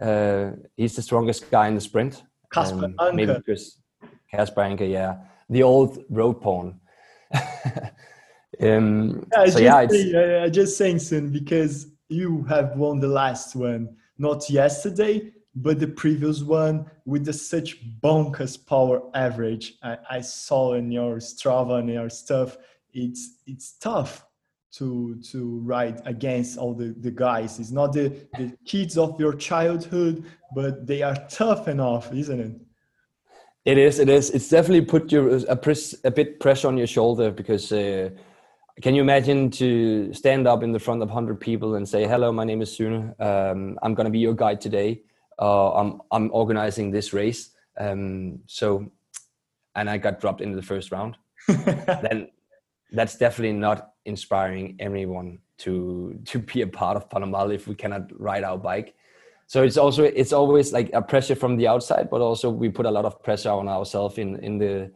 Uh, 0.00 0.52
he's 0.76 0.96
the 0.96 1.02
strongest 1.02 1.50
guy 1.50 1.68
in 1.68 1.74
the 1.74 1.80
sprint. 1.80 2.22
Casper 2.52 2.84
um, 2.84 2.96
Anker. 3.00 3.12
Maybe 3.14 3.34
because 3.34 3.78
Casper 4.30 4.62
Anker, 4.62 4.84
yeah, 4.84 5.16
the 5.48 5.62
old 5.62 6.04
road 6.10 6.40
pawn. 6.40 6.80
um, 8.60 9.26
yeah, 9.32 9.46
so 9.46 9.58
yeah, 9.58 9.86
say, 9.88 10.42
I 10.42 10.48
just 10.48 10.76
saying 10.76 10.98
Sune 10.98 11.32
because 11.32 11.88
you 12.08 12.44
have 12.44 12.76
won 12.76 13.00
the 13.00 13.08
last 13.08 13.56
one, 13.56 13.96
not 14.18 14.48
yesterday, 14.50 15.32
but 15.54 15.78
the 15.78 15.88
previous 15.88 16.42
one 16.42 16.90
with 17.04 17.24
the 17.24 17.32
such 17.32 17.78
bonkers 18.00 18.56
power 18.66 19.02
average. 19.14 19.74
I, 19.82 19.98
I 20.10 20.20
saw 20.20 20.74
in 20.74 20.90
your 20.90 21.16
Strava 21.16 21.80
and 21.80 21.88
your 21.88 22.10
stuff. 22.10 22.56
It's 22.92 23.38
it's 23.46 23.72
tough 23.78 24.24
to 24.72 25.20
to 25.30 25.60
ride 25.60 26.00
against 26.06 26.58
all 26.58 26.74
the, 26.74 26.94
the 27.00 27.10
guys. 27.10 27.60
It's 27.60 27.70
not 27.70 27.92
the, 27.92 28.08
the 28.38 28.56
kids 28.64 28.96
of 28.96 29.20
your 29.20 29.34
childhood, 29.34 30.24
but 30.54 30.86
they 30.86 31.02
are 31.02 31.16
tough 31.28 31.68
enough, 31.68 32.12
isn't 32.12 32.40
it? 32.40 32.60
It 33.64 33.78
is. 33.78 33.98
It 33.98 34.08
is. 34.08 34.30
It's 34.30 34.48
definitely 34.48 34.86
put 34.86 35.12
your 35.12 35.36
a, 35.46 35.56
press, 35.56 35.94
a 36.04 36.10
bit 36.10 36.40
pressure 36.40 36.68
on 36.68 36.76
your 36.76 36.86
shoulder 36.86 37.30
because 37.30 37.70
uh, 37.70 38.10
can 38.80 38.94
you 38.94 39.02
imagine 39.02 39.50
to 39.52 40.12
stand 40.12 40.48
up 40.48 40.62
in 40.62 40.72
the 40.72 40.80
front 40.80 41.02
of 41.02 41.10
hundred 41.10 41.38
people 41.38 41.76
and 41.76 41.88
say, 41.88 42.06
"Hello, 42.06 42.32
my 42.32 42.44
name 42.44 42.62
is 42.62 42.76
Sune. 42.76 43.14
Um, 43.20 43.78
I'm 43.82 43.94
going 43.94 44.06
to 44.06 44.10
be 44.10 44.18
your 44.18 44.34
guide 44.34 44.60
today. 44.60 45.02
Uh, 45.38 45.74
I'm 45.74 46.00
I'm 46.10 46.30
organizing 46.32 46.90
this 46.90 47.12
race." 47.12 47.50
Um, 47.78 48.40
so, 48.46 48.90
and 49.76 49.88
I 49.88 49.98
got 49.98 50.20
dropped 50.20 50.40
into 50.40 50.56
the 50.56 50.62
first 50.62 50.90
round. 50.90 51.16
then 51.48 52.30
that's 52.90 53.16
definitely 53.16 53.56
not 53.58 53.91
inspiring 54.04 54.76
anyone 54.78 55.38
to 55.58 56.18
to 56.24 56.38
be 56.38 56.62
a 56.62 56.66
part 56.66 56.96
of 56.96 57.08
Pas 57.08 57.20
Normal 57.20 57.50
if 57.50 57.66
we 57.66 57.74
cannot 57.74 58.02
ride 58.20 58.44
our 58.44 58.58
bike. 58.58 58.94
So 59.46 59.62
it's 59.62 59.76
also 59.76 60.04
it's 60.04 60.32
always 60.32 60.72
like 60.72 60.90
a 60.92 61.02
pressure 61.02 61.34
from 61.34 61.56
the 61.56 61.68
outside, 61.68 62.08
but 62.10 62.20
also 62.20 62.48
we 62.50 62.68
put 62.68 62.86
a 62.86 62.90
lot 62.90 63.04
of 63.04 63.22
pressure 63.22 63.50
on 63.50 63.68
ourselves 63.68 64.18
in 64.18 64.36
in 64.36 64.58
the 64.58 64.90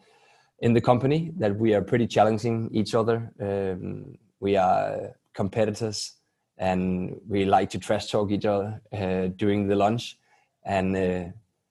in 0.61 0.73
the 0.73 0.81
company 0.81 1.33
that 1.37 1.55
we 1.57 1.75
are 1.75 1.83
pretty 1.83 2.07
challenging 2.07 2.71
each 2.73 2.95
other. 2.95 3.31
Um, 3.40 4.16
we 4.40 4.57
are 4.57 5.14
competitors, 5.35 6.14
and 6.57 7.16
we 7.29 7.45
like 7.45 7.71
to 7.71 7.79
trash 7.79 8.11
talk 8.11 8.31
each 8.31 8.47
other 8.47 8.81
uh, 8.92 9.27
during 9.37 9.69
the 9.69 9.77
lunch. 9.77 10.19
And 10.64 10.97
uh, 10.97 11.25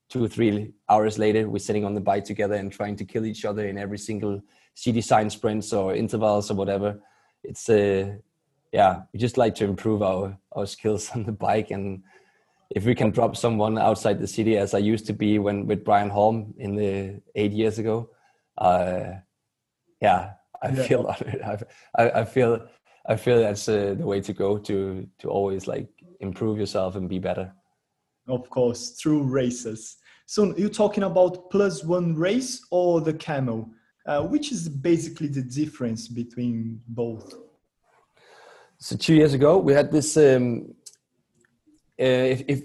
two 0.09 0.23
or 0.23 0.27
three 0.27 0.71
hours 0.87 1.17
later, 1.17 1.49
we're 1.49 1.59
sitting 1.59 1.85
on 1.85 1.95
the 1.95 2.01
bike 2.01 2.23
together 2.23 2.55
and 2.55 2.71
trying 2.71 2.95
to 2.97 3.05
kill 3.05 3.25
each 3.25 3.45
other 3.45 3.67
in 3.67 3.77
every 3.77 3.97
single 3.97 4.41
city 4.75 5.01
sign 5.01 5.29
sprints 5.29 5.73
or 5.73 5.95
intervals 5.95 6.51
or 6.51 6.53
whatever 6.53 7.01
it's 7.49 7.69
a 7.69 8.17
yeah 8.71 9.01
we 9.13 9.19
just 9.19 9.37
like 9.37 9.55
to 9.55 9.65
improve 9.65 10.01
our 10.01 10.37
our 10.53 10.65
skills 10.65 11.09
on 11.15 11.23
the 11.23 11.31
bike 11.31 11.71
and 11.71 12.03
if 12.71 12.85
we 12.85 12.95
can 12.95 13.11
drop 13.11 13.35
someone 13.35 13.77
outside 13.77 14.19
the 14.19 14.27
city 14.27 14.57
as 14.57 14.73
I 14.73 14.79
used 14.79 15.05
to 15.07 15.13
be 15.13 15.39
when 15.39 15.67
with 15.67 15.83
Brian 15.83 16.09
Holm 16.09 16.53
in 16.57 16.75
the 16.75 17.21
eight 17.35 17.51
years 17.51 17.79
ago, 17.79 18.09
uh, 18.57 19.11
yeah, 20.01 20.31
I 20.61 20.69
yeah. 20.69 20.83
feel 20.83 21.07
I, 21.97 22.21
I 22.21 22.25
feel 22.25 22.67
I 23.07 23.15
feel 23.15 23.39
that's 23.39 23.69
uh, 23.69 23.95
the 23.97 24.05
way 24.05 24.19
to 24.21 24.33
go 24.33 24.57
to 24.57 25.07
to 25.19 25.29
always 25.29 25.67
like 25.67 25.87
improve 26.19 26.57
yourself 26.57 26.95
and 26.95 27.07
be 27.07 27.19
better. 27.19 27.53
Of 28.27 28.49
course, 28.49 28.91
through 28.91 29.23
races. 29.23 29.97
So 30.25 30.55
you're 30.57 30.69
talking 30.69 31.03
about 31.03 31.51
plus 31.51 31.83
one 31.83 32.15
race 32.15 32.65
or 32.71 32.99
the 32.99 33.13
camel? 33.13 33.69
Uh, 34.05 34.21
which 34.21 34.51
is 34.51 34.69
basically 34.69 35.27
the 35.27 35.41
difference 35.41 36.07
between 36.07 36.79
both? 36.87 37.33
So 38.77 38.95
two 38.95 39.15
years 39.15 39.33
ago, 39.33 39.57
we 39.57 39.73
had 39.73 39.91
this. 39.91 40.15
Um, 40.15 40.75
uh, 41.99 42.03
if, 42.33 42.43
if 42.47 42.61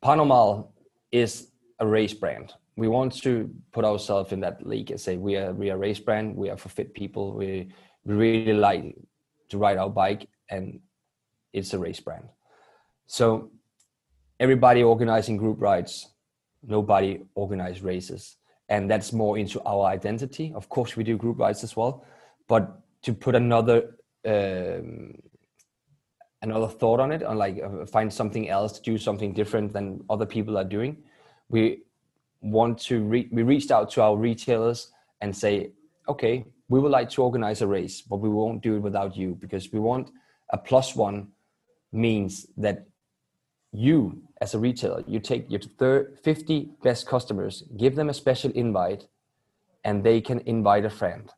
Pas 0.00 0.16
Normal 0.16 0.72
is 1.12 1.48
a 1.78 1.86
race 1.86 2.12
brand, 2.12 2.54
we 2.74 2.88
want 2.88 3.12
to 3.22 3.48
put 3.70 3.84
ourselves 3.84 4.32
in 4.32 4.40
that 4.40 4.66
league 4.66 4.90
and 4.90 5.00
say 5.00 5.16
we 5.16 5.36
are 5.36 5.52
we 5.52 5.70
are 5.70 5.78
race 5.78 6.00
brand. 6.00 6.34
We 6.34 6.50
are 6.50 6.56
for 6.56 6.70
fit 6.70 6.92
people. 6.92 7.34
We 7.34 7.68
we 8.04 8.14
really 8.14 8.54
like 8.54 8.96
to 9.50 9.58
ride 9.58 9.76
our 9.76 9.90
bike, 9.90 10.28
and 10.50 10.80
it's 11.52 11.72
a 11.72 11.78
race 11.78 12.00
brand. 12.00 12.24
So 13.06 13.52
everybody 14.40 14.82
organizing 14.82 15.36
group 15.36 15.60
rides, 15.60 16.08
nobody 16.66 17.20
organize 17.36 17.80
races 17.80 18.38
and 18.68 18.90
that's 18.90 19.12
more 19.12 19.38
into 19.38 19.62
our 19.64 19.86
identity. 19.86 20.52
Of 20.54 20.68
course, 20.68 20.96
we 20.96 21.04
do 21.04 21.16
group 21.16 21.38
rides 21.38 21.62
as 21.62 21.76
well, 21.76 22.04
but 22.48 22.80
to 23.02 23.12
put 23.12 23.34
another 23.34 23.96
um, 24.24 25.14
another 26.42 26.68
thought 26.68 27.00
on 27.00 27.12
it, 27.12 27.22
on 27.22 27.36
like 27.38 27.62
uh, 27.62 27.86
find 27.86 28.12
something 28.12 28.48
else 28.48 28.72
to 28.72 28.82
do 28.82 28.98
something 28.98 29.32
different 29.32 29.72
than 29.72 30.04
other 30.08 30.26
people 30.26 30.56
are 30.56 30.64
doing, 30.64 30.96
we 31.48 31.82
want 32.40 32.78
to 32.78 33.02
re- 33.02 33.28
we 33.30 33.42
reached 33.42 33.70
out 33.70 33.90
to 33.90 34.02
our 34.02 34.16
retailers 34.16 34.92
and 35.20 35.34
say, 35.34 35.70
okay, 36.08 36.44
we 36.68 36.80
would 36.80 36.90
like 36.90 37.10
to 37.10 37.22
organize 37.22 37.62
a 37.62 37.66
race, 37.66 38.02
but 38.02 38.16
we 38.16 38.28
won't 38.28 38.62
do 38.62 38.76
it 38.76 38.80
without 38.80 39.16
you 39.16 39.36
because 39.40 39.72
we 39.72 39.78
want 39.80 40.10
a 40.50 40.58
plus 40.58 40.94
one 40.94 41.28
means 41.92 42.46
that 42.56 42.86
you 43.72 44.22
as 44.40 44.54
a 44.54 44.58
retailer 44.58 45.02
you 45.06 45.20
take 45.20 45.46
your 45.50 46.10
50 46.22 46.70
best 46.82 47.06
customers 47.06 47.64
give 47.76 47.94
them 47.94 48.08
a 48.08 48.14
special 48.14 48.50
invite 48.52 49.06
and 49.84 50.02
they 50.02 50.20
can 50.20 50.40
invite 50.40 50.84
a 50.84 50.90
friend 50.90 51.30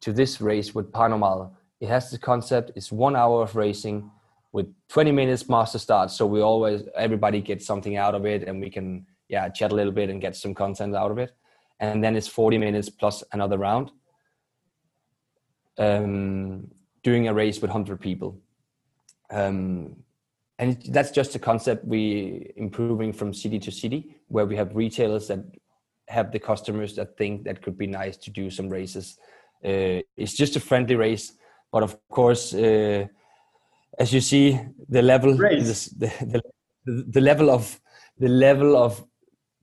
to 0.00 0.12
this 0.12 0.40
race 0.40 0.74
with 0.74 0.92
Pas 0.92 1.08
Normal. 1.08 1.56
It 1.80 1.88
has 1.88 2.10
the 2.10 2.18
concept, 2.18 2.72
it's 2.74 2.92
one 2.92 3.16
hour 3.16 3.42
of 3.42 3.56
racing 3.56 4.10
with 4.52 4.72
20 4.88 5.12
minutes 5.12 5.48
master 5.48 5.78
start. 5.78 6.10
So 6.10 6.26
we 6.26 6.40
always, 6.40 6.82
everybody 6.96 7.40
gets 7.40 7.66
something 7.66 7.96
out 7.96 8.14
of 8.14 8.24
it 8.24 8.42
and 8.44 8.60
we 8.60 8.70
can, 8.70 9.06
yeah, 9.28 9.48
chat 9.48 9.72
a 9.72 9.74
little 9.74 9.92
bit 9.92 10.10
and 10.10 10.20
get 10.20 10.36
some 10.36 10.54
content 10.54 10.94
out 10.94 11.10
of 11.10 11.18
it. 11.18 11.32
And 11.78 12.02
then 12.02 12.16
it's 12.16 12.28
40 12.28 12.58
minutes 12.58 12.88
plus 12.88 13.22
another 13.32 13.58
round. 13.58 13.90
Um, 15.78 16.68
doing 17.02 17.28
a 17.28 17.34
race 17.34 17.60
with 17.60 17.70
100 17.70 18.00
people. 18.00 18.40
Um, 19.30 19.96
and 20.58 20.82
that's 20.88 21.10
just 21.10 21.34
a 21.34 21.38
concept 21.38 21.84
we 21.84 22.52
improving 22.56 23.12
from 23.12 23.34
city 23.34 23.58
to 23.58 23.70
city 23.70 24.16
where 24.28 24.46
we 24.46 24.56
have 24.56 24.74
retailers 24.74 25.28
that 25.28 25.40
have 26.08 26.32
the 26.32 26.38
customers 26.38 26.94
that 26.96 27.16
think 27.18 27.44
that 27.44 27.62
could 27.62 27.76
be 27.76 27.86
nice 27.86 28.16
to 28.16 28.30
do 28.30 28.50
some 28.50 28.68
races. 28.68 29.18
Uh, 29.64 30.00
it's 30.16 30.34
just 30.34 30.56
a 30.56 30.60
friendly 30.60 30.94
race 30.94 31.32
but 31.72 31.82
of 31.82 31.96
course 32.08 32.54
uh, 32.54 33.06
as 33.98 34.12
you 34.12 34.20
see 34.20 34.58
the 34.88 35.02
level 35.02 35.36
the, 35.36 35.90
the, 35.98 36.42
the, 36.84 37.04
the 37.08 37.20
level 37.20 37.50
of 37.50 37.80
the 38.18 38.28
level 38.28 38.76
of 38.76 39.04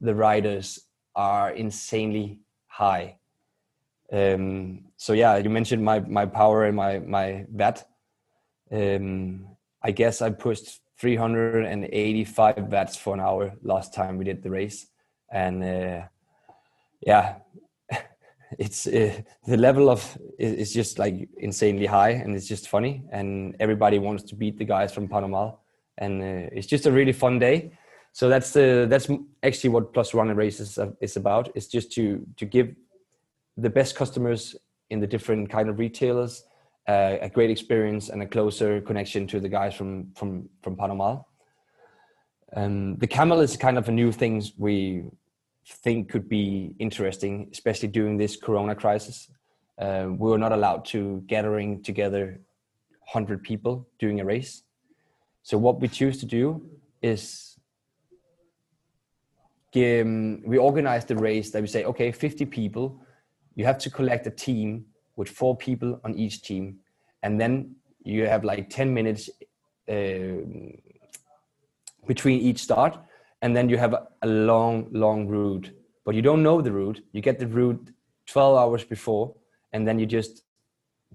the 0.01 0.13
riders 0.13 0.79
are 1.15 1.51
insanely 1.51 2.39
high. 2.67 3.17
Um, 4.11 4.85
so 4.97 5.13
yeah 5.13 5.37
you 5.37 5.49
mentioned 5.49 5.83
my 5.83 5.99
my 6.01 6.25
power 6.25 6.65
and 6.65 6.75
my 6.75 6.99
my 6.99 7.45
watt 7.49 7.83
um, 8.71 9.47
i 9.81 9.91
guess 9.91 10.21
i 10.21 10.29
pushed 10.29 10.82
385 11.03 12.71
watts 12.71 12.95
for 12.95 13.13
an 13.13 13.19
hour 13.19 13.51
last 13.61 13.93
time 13.93 14.17
we 14.17 14.23
did 14.23 14.41
the 14.41 14.49
race 14.49 14.87
and 15.29 15.61
uh, 15.61 16.01
yeah, 17.05 17.35
it's 18.57 18.87
uh, 18.87 19.19
the 19.45 19.57
level 19.57 19.89
of 19.89 20.17
is 20.39 20.73
just 20.73 20.99
like 20.99 21.27
insanely 21.37 21.87
high, 21.87 22.11
and 22.11 22.33
it's 22.33 22.47
just 22.47 22.69
funny, 22.69 23.03
and 23.11 23.53
everybody 23.59 23.99
wants 23.99 24.23
to 24.23 24.35
beat 24.35 24.57
the 24.57 24.63
guys 24.63 24.93
from 24.93 25.09
Pas 25.09 25.19
Normal 25.19 25.59
and 25.97 26.21
uh, 26.21 26.49
it's 26.53 26.67
just 26.67 26.85
a 26.85 26.91
really 26.91 27.11
fun 27.11 27.37
day. 27.37 27.73
So 28.13 28.29
that's 28.29 28.51
the 28.51 28.87
that's 28.89 29.09
actually 29.41 29.71
what 29.71 29.93
Plus 29.93 30.13
Runner 30.13 30.35
Races 30.35 30.79
is 31.01 31.17
about. 31.17 31.49
It's 31.53 31.67
just 31.67 31.91
to 31.93 32.25
to 32.37 32.45
give 32.45 32.73
the 33.57 33.69
best 33.69 33.95
customers 33.95 34.55
in 34.89 35.01
the 35.01 35.07
different 35.07 35.49
kind 35.49 35.67
of 35.67 35.79
retailers 35.79 36.43
uh, 36.87 37.17
a 37.21 37.29
great 37.29 37.49
experience 37.49 38.09
and 38.09 38.21
a 38.21 38.27
closer 38.27 38.81
connection 38.81 39.25
to 39.27 39.39
the 39.39 39.49
guys 39.49 39.73
from 39.73 40.11
from 40.15 40.49
from 40.61 40.75
Pas 40.75 40.87
Normal. 40.87 41.27
Um, 42.55 42.97
the 42.97 43.07
camel 43.07 43.39
is 43.39 43.57
kind 43.57 43.77
of 43.77 43.87
a 43.89 43.91
new 43.91 44.11
thing 44.11 44.43
we 44.57 45.05
think 45.65 46.09
could 46.09 46.29
be 46.29 46.75
interesting, 46.79 47.49
especially 47.51 47.87
during 47.87 48.17
this 48.17 48.35
Corona 48.35 48.75
crisis. 48.75 49.29
Uh, 49.79 50.07
we 50.09 50.29
were 50.29 50.37
not 50.37 50.51
allowed 50.51 50.85
to 50.85 51.23
gathering 51.25 51.81
together 51.81 52.39
100 53.11 53.43
people 53.43 53.87
during 53.97 54.19
a 54.19 54.25
race. 54.25 54.63
So 55.41 55.57
what 55.57 55.81
we 55.81 55.87
choose 55.87 56.19
to 56.19 56.25
do 56.25 56.61
is 57.01 57.57
give, 59.71 60.07
we 60.45 60.57
organize 60.57 61.05
the 61.05 61.15
race 61.15 61.49
that 61.51 61.61
we 61.61 61.67
say, 61.67 61.85
okay, 61.85 62.11
50 62.11 62.45
people, 62.45 62.99
you 63.55 63.65
have 63.65 63.77
to 63.79 63.89
collect 63.89 64.27
a 64.27 64.31
team 64.31 64.85
with 65.15 65.29
four 65.29 65.55
people 65.55 65.99
on 66.03 66.15
each 66.15 66.41
team, 66.41 66.79
and 67.21 67.39
then 67.39 67.75
you 68.03 68.27
have 68.27 68.43
like 68.43 68.69
10 68.69 68.93
minutes 68.93 69.29
uh, 69.89 70.43
between 72.07 72.39
each 72.39 72.59
start, 72.59 72.97
and 73.41 73.55
then 73.55 73.69
you 73.69 73.77
have 73.77 73.93
a, 73.93 74.27
long, 74.27 74.87
long 74.91 75.27
route. 75.27 75.71
But 76.05 76.15
you 76.15 76.21
don't 76.21 76.43
know 76.43 76.61
the 76.61 76.71
route. 76.71 77.01
You 77.11 77.21
get 77.21 77.39
the 77.39 77.47
route 77.47 77.89
12 78.27 78.57
hours 78.57 78.83
before, 78.83 79.35
and 79.71 79.87
then 79.87 79.99
you 79.99 80.05
just 80.05 80.43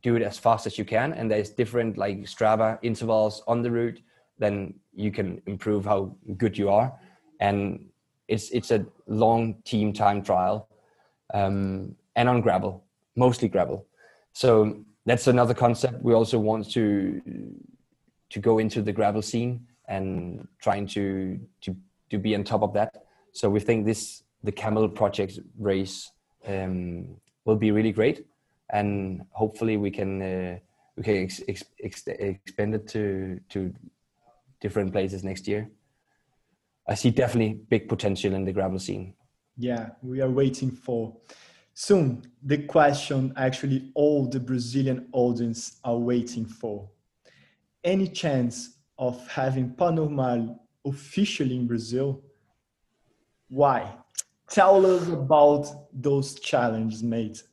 do 0.03 0.17
it 0.17 0.23
as 0.23 0.39
fast 0.39 0.67
as 0.67 0.79
you 0.79 0.85
can. 0.85 1.13
And 1.13 1.31
there's 1.31 1.51
different 1.51 1.99
like 1.99 2.19
Strava 2.23 2.79
intervals 2.83 3.43
on 3.47 3.63
the 3.63 3.71
route. 3.71 4.01
Then 4.39 4.75
you 4.95 5.11
can 5.11 5.43
improve 5.47 5.85
how 5.85 6.17
good 6.37 6.57
you 6.57 6.71
are. 6.71 6.93
And 7.41 7.89
it's 8.29 8.51
it's 8.51 8.71
a 8.71 8.85
long 9.07 9.55
team 9.65 9.93
time 9.93 10.23
trial, 10.23 10.69
um, 11.33 11.97
and 12.15 12.29
on 12.29 12.41
gravel, 12.43 12.85
mostly 13.17 13.49
gravel. 13.49 13.88
So 14.39 14.85
that's 15.05 15.27
another 15.27 15.53
concept. 15.53 16.01
We 16.01 16.15
also 16.15 16.39
want 16.39 16.71
to 16.71 17.21
to 18.31 18.39
go 18.39 18.61
into 18.61 18.83
the 18.83 18.93
gravel 18.93 19.21
scene 19.21 19.67
and 19.89 20.47
trying 20.63 20.87
to 20.95 21.41
to 21.63 21.75
to 22.11 22.19
be 22.19 22.37
on 22.37 22.45
top 22.45 22.63
of 22.63 22.73
that. 22.75 22.91
So 23.33 23.51
we 23.51 23.59
think 23.59 23.85
this 23.85 24.23
the 24.45 24.53
Camel 24.53 24.89
Project 24.89 25.41
race 25.59 26.13
um, 26.47 27.17
will 27.47 27.57
be 27.57 27.73
really 27.73 27.91
great, 27.91 28.27
and 28.71 29.23
hopefully 29.33 29.77
we 29.77 29.91
can 29.91 30.23
uh, 30.23 30.59
we 30.97 31.03
can 31.03 31.17
ex- 31.17 31.43
ex- 31.49 31.65
ex- 31.83 32.07
expand 32.07 32.77
it 32.77 32.87
to 32.95 33.41
to 33.49 33.75
different 34.61 34.93
places 34.93 35.25
next 35.25 35.49
year. 35.49 35.69
I 36.87 36.95
see 36.95 37.11
definitely 37.11 37.55
big 37.55 37.89
potential 37.89 38.35
in 38.35 38.45
the 38.45 38.53
gravel 38.53 38.79
scene. 38.79 39.15
Yeah, 39.57 39.89
we 40.01 40.21
are 40.21 40.31
waiting 40.31 40.71
for 40.71 41.17
Sune 41.81 42.23
the 42.43 42.59
question 42.59 43.33
actually 43.37 43.93
all 43.95 44.27
the 44.27 44.41
Brazilian 44.41 45.07
audience 45.13 45.79
are 45.85 45.97
waiting 45.97 46.45
for. 46.45 46.91
Any 47.85 48.09
chance 48.09 48.79
of 48.99 49.25
having 49.29 49.71
Pas 49.75 49.95
Normal 49.95 50.61
officially 50.85 51.55
in 51.55 51.69
Brazil? 51.69 52.21
Why? 53.49 53.95
Tell 54.51 54.85
us 54.87 55.07
about 55.07 55.87
those 55.93 56.41
challenges, 56.41 57.05
mate. 57.05 57.45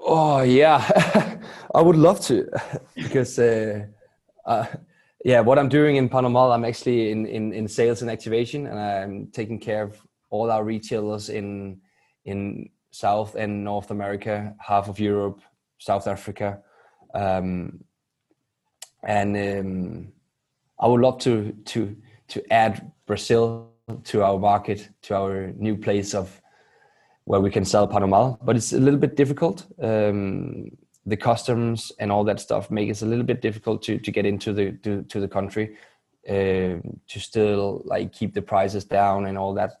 Oh 0.00 0.42
yeah, 0.42 0.80
I 1.76 1.80
would 1.80 1.94
love 1.94 2.20
to, 2.22 2.48
because 2.96 3.38
uh, 3.38 3.86
uh, 4.44 4.66
yeah, 5.24 5.38
what 5.38 5.60
I'm 5.60 5.68
doing 5.68 5.94
in 5.94 6.08
Pas 6.08 6.22
Normal, 6.22 6.50
I'm 6.50 6.64
actually 6.64 7.12
in, 7.12 7.26
in 7.26 7.52
in 7.52 7.68
sales 7.68 8.02
and 8.02 8.10
activation, 8.10 8.66
and 8.66 8.80
I'm 8.80 9.28
taking 9.28 9.60
care 9.60 9.84
of 9.84 9.96
all 10.28 10.50
our 10.50 10.64
retailers 10.64 11.28
in 11.28 11.80
in 12.24 12.68
South 12.92 13.34
and 13.34 13.64
North 13.64 13.90
America, 13.90 14.54
half 14.58 14.88
of 14.88 15.00
Europe, 15.00 15.40
South 15.78 16.06
Africa, 16.06 16.62
um, 17.14 17.82
and 19.02 19.36
um, 19.36 20.12
I 20.78 20.86
would 20.86 21.00
love 21.00 21.18
to 21.20 21.52
to 21.64 21.96
to 22.28 22.52
add 22.52 22.92
Brazil 23.06 23.72
to 24.04 24.22
our 24.22 24.38
market, 24.38 24.88
to 25.02 25.16
our 25.16 25.52
new 25.56 25.76
place 25.76 26.14
of 26.14 26.40
where 27.24 27.40
we 27.40 27.50
can 27.50 27.64
sell 27.64 27.88
Pas 27.88 28.00
Normal, 28.00 28.38
but 28.42 28.56
it's 28.56 28.72
a 28.72 28.78
little 28.78 29.00
bit 29.00 29.16
difficult. 29.16 29.66
Um, 29.82 30.70
the 31.04 31.16
customs 31.16 31.92
and 31.98 32.12
all 32.12 32.24
that 32.24 32.40
stuff 32.40 32.70
make 32.70 32.88
it 32.88 33.02
a 33.02 33.06
little 33.06 33.24
bit 33.24 33.42
difficult 33.42 33.82
to 33.82 33.98
to 33.98 34.10
get 34.12 34.26
into 34.26 34.52
the 34.52 34.72
to, 34.84 35.02
to 35.02 35.18
the 35.18 35.28
country 35.28 35.76
uh, 36.28 36.76
to 37.08 37.18
still 37.18 37.82
like 37.84 38.12
keep 38.12 38.34
the 38.34 38.42
prices 38.42 38.84
down 38.84 39.26
and 39.26 39.38
all 39.38 39.54
that. 39.54 39.80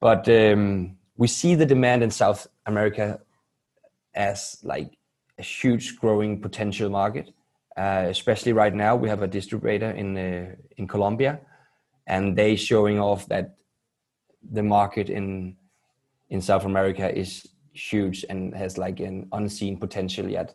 But 0.00 0.28
um, 0.28 0.96
we 1.16 1.26
see 1.26 1.54
the 1.54 1.66
demand 1.66 2.02
in 2.02 2.10
South 2.10 2.46
America 2.66 3.20
as 4.14 4.58
like 4.62 4.96
a 5.38 5.42
huge 5.42 5.96
growing 5.98 6.40
potential 6.40 6.90
market. 6.90 7.30
Uh, 7.76 8.06
especially 8.08 8.52
right 8.52 8.74
now, 8.74 8.94
we 8.94 9.08
have 9.08 9.22
a 9.22 9.26
distributor 9.26 9.90
in 9.90 10.16
uh, 10.16 10.54
in 10.76 10.86
Colombia, 10.86 11.40
and 12.06 12.36
they 12.36 12.54
showing 12.54 13.00
off 13.00 13.26
that 13.26 13.56
the 14.52 14.62
market 14.62 15.10
in 15.10 15.56
in 16.30 16.40
South 16.40 16.64
America 16.64 17.12
is 17.16 17.48
huge 17.72 18.24
and 18.30 18.54
has 18.54 18.78
like 18.78 19.00
an 19.00 19.28
unseen 19.32 19.76
potential 19.76 20.28
yet. 20.28 20.54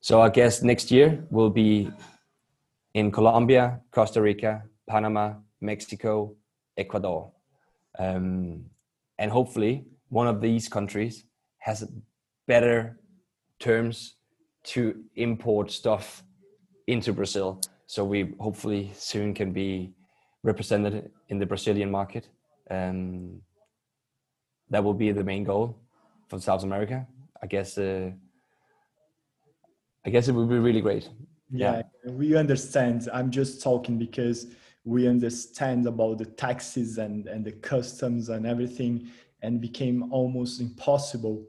So 0.00 0.20
I 0.20 0.28
guess 0.28 0.62
next 0.62 0.90
year 0.92 1.24
will 1.30 1.50
be 1.50 1.90
in 2.94 3.10
Colombia, 3.10 3.80
Costa 3.90 4.22
Rica, 4.22 4.62
Panama, 4.88 5.34
Mexico, 5.60 6.36
Ecuador. 6.76 7.32
Um, 7.98 8.66
and 9.18 9.30
hopefully 9.30 9.86
one 10.08 10.26
of 10.26 10.40
these 10.40 10.68
countries 10.68 11.24
has 11.58 11.88
better 12.46 13.00
terms 13.58 14.16
to 14.64 15.02
import 15.14 15.70
stuff 15.70 16.22
into 16.86 17.12
Brazil. 17.12 17.60
So 17.86 18.04
we 18.04 18.34
hopefully 18.38 18.92
soon 18.94 19.34
can 19.34 19.52
be 19.52 19.92
represented 20.42 21.10
in 21.28 21.38
the 21.38 21.46
Brazilian 21.46 21.90
market. 21.90 22.28
and 22.68 23.40
that 24.70 24.82
will 24.82 24.94
be 24.94 25.12
the 25.12 25.22
main 25.22 25.44
goal 25.44 25.78
for 26.28 26.40
South 26.40 26.64
America. 26.64 27.06
I 27.42 27.46
guess. 27.46 27.78
Uh, 27.78 28.10
I 30.04 30.10
guess 30.10 30.28
it 30.28 30.32
would 30.32 30.48
be 30.48 30.58
really 30.58 30.80
great. 30.80 31.08
Yeah, 31.50 31.82
yeah, 32.04 32.10
we 32.12 32.36
understand. 32.36 33.08
I'm 33.12 33.30
just 33.30 33.62
talking 33.62 33.98
because 33.98 34.46
we 34.86 35.08
understand 35.08 35.84
about 35.84 36.16
the 36.16 36.24
taxes 36.24 36.98
and, 36.98 37.26
and 37.26 37.44
the 37.44 37.52
customs 37.52 38.28
and 38.28 38.46
everything 38.46 39.10
and 39.42 39.60
became 39.60 40.12
almost 40.12 40.60
impossible 40.60 41.44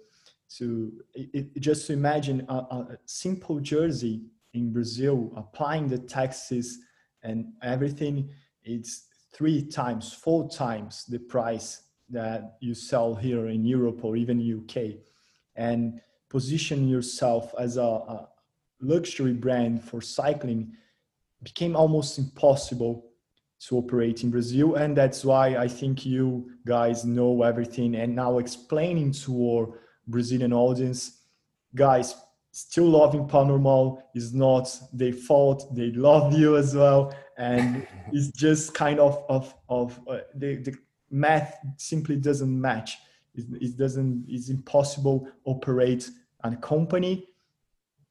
to 0.50 0.91
it, 1.13 1.56
just 1.60 1.86
to 1.88 1.93
imagine 1.93 2.43
a, 2.50 2.56
a, 2.56 2.97
simple 3.06 3.60
jersey 3.60 4.23
in 4.54 4.73
brazil 4.73 5.32
applying 5.36 5.88
the 5.88 6.00
taxes 6.00 6.80
and 7.23 7.45
everything 7.62 8.30
it's 8.63 9.06
three 9.34 9.62
times 9.62 10.12
four 10.12 10.50
times 10.50 11.06
the 11.06 11.19
price 11.19 11.84
that 12.10 12.58
you 12.60 12.73
sell 12.73 13.13
here 13.13 13.47
in 13.47 13.63
europe 13.65 14.04
or 14.04 14.15
even 14.15 14.63
uk 14.63 14.84
and 15.58 16.02
position 16.30 16.88
yourself 16.88 17.54
as 17.60 17.78
a, 17.78 17.82
a 17.82 18.30
luxury 18.82 19.34
brand 19.34 19.84
for 19.84 20.02
cycling 20.02 20.71
became 21.43 21.76
almost 21.76 22.17
impossible 22.17 23.07
to 23.60 23.78
operate 23.78 24.24
in 24.24 24.32
Brazil. 24.32 24.76
And 24.76 24.96
that's 24.96 25.26
why 25.26 25.58
I 25.58 25.67
think 25.67 26.06
you 26.06 26.52
guys 26.65 27.06
know 27.06 27.43
everything. 27.43 27.96
And 27.96 28.15
now 28.15 28.38
explaining 28.38 29.12
to 29.13 29.52
our 29.52 29.80
Brazilian 30.08 30.54
audience, 30.54 31.22
guys, 31.76 32.15
still 32.52 32.86
loving 32.86 33.28
Pas 33.28 33.46
Normal 33.46 34.04
is 34.15 34.34
not 34.34 34.70
their 34.93 35.13
fault. 35.13 35.76
They 35.76 35.91
love 35.91 36.34
you 36.34 36.58
as 36.58 36.76
well. 36.76 37.13
And 37.38 37.88
it's 38.12 38.32
just 38.32 38.74
kind 38.74 39.00
of, 39.00 39.24
of, 39.30 39.54
of 39.70 40.00
uh, 40.08 40.20
the, 40.36 40.58
the 40.58 40.76
math 41.10 41.58
simply 41.78 42.15
doesn't 42.17 42.62
match. 42.62 42.98
It, 43.36 43.46
it 43.62 43.78
doesn't, 43.78 44.26
it's 44.28 44.50
impossible 44.50 45.28
operate 45.46 46.10
a 46.43 46.56
company 46.56 47.28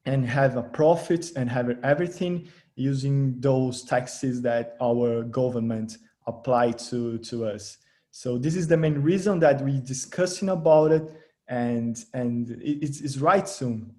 and 0.05 0.25
have 0.25 0.55
a 0.55 0.63
profit 0.63 1.31
and 1.35 1.49
have 1.49 1.77
everything 1.83 2.47
using 2.77 3.39
those 3.41 3.83
taxes 3.83 4.41
that 4.43 4.77
our 4.81 5.23
government 5.23 5.97
apply 6.25 6.71
to, 6.71 7.17
to 7.17 7.45
us. 7.45 7.77
So 8.11 8.37
this 8.37 8.55
is 8.55 8.67
the 8.67 8.77
main 8.77 9.01
reason 9.01 9.39
that 9.39 9.61
we're 9.61 9.81
discussing 9.81 10.49
about 10.49 10.91
it 10.91 11.03
and 11.47 12.03
and 12.13 12.59
it's, 12.61 13.01
it's 13.01 13.17
right 13.17 13.47
Sune. 13.47 13.91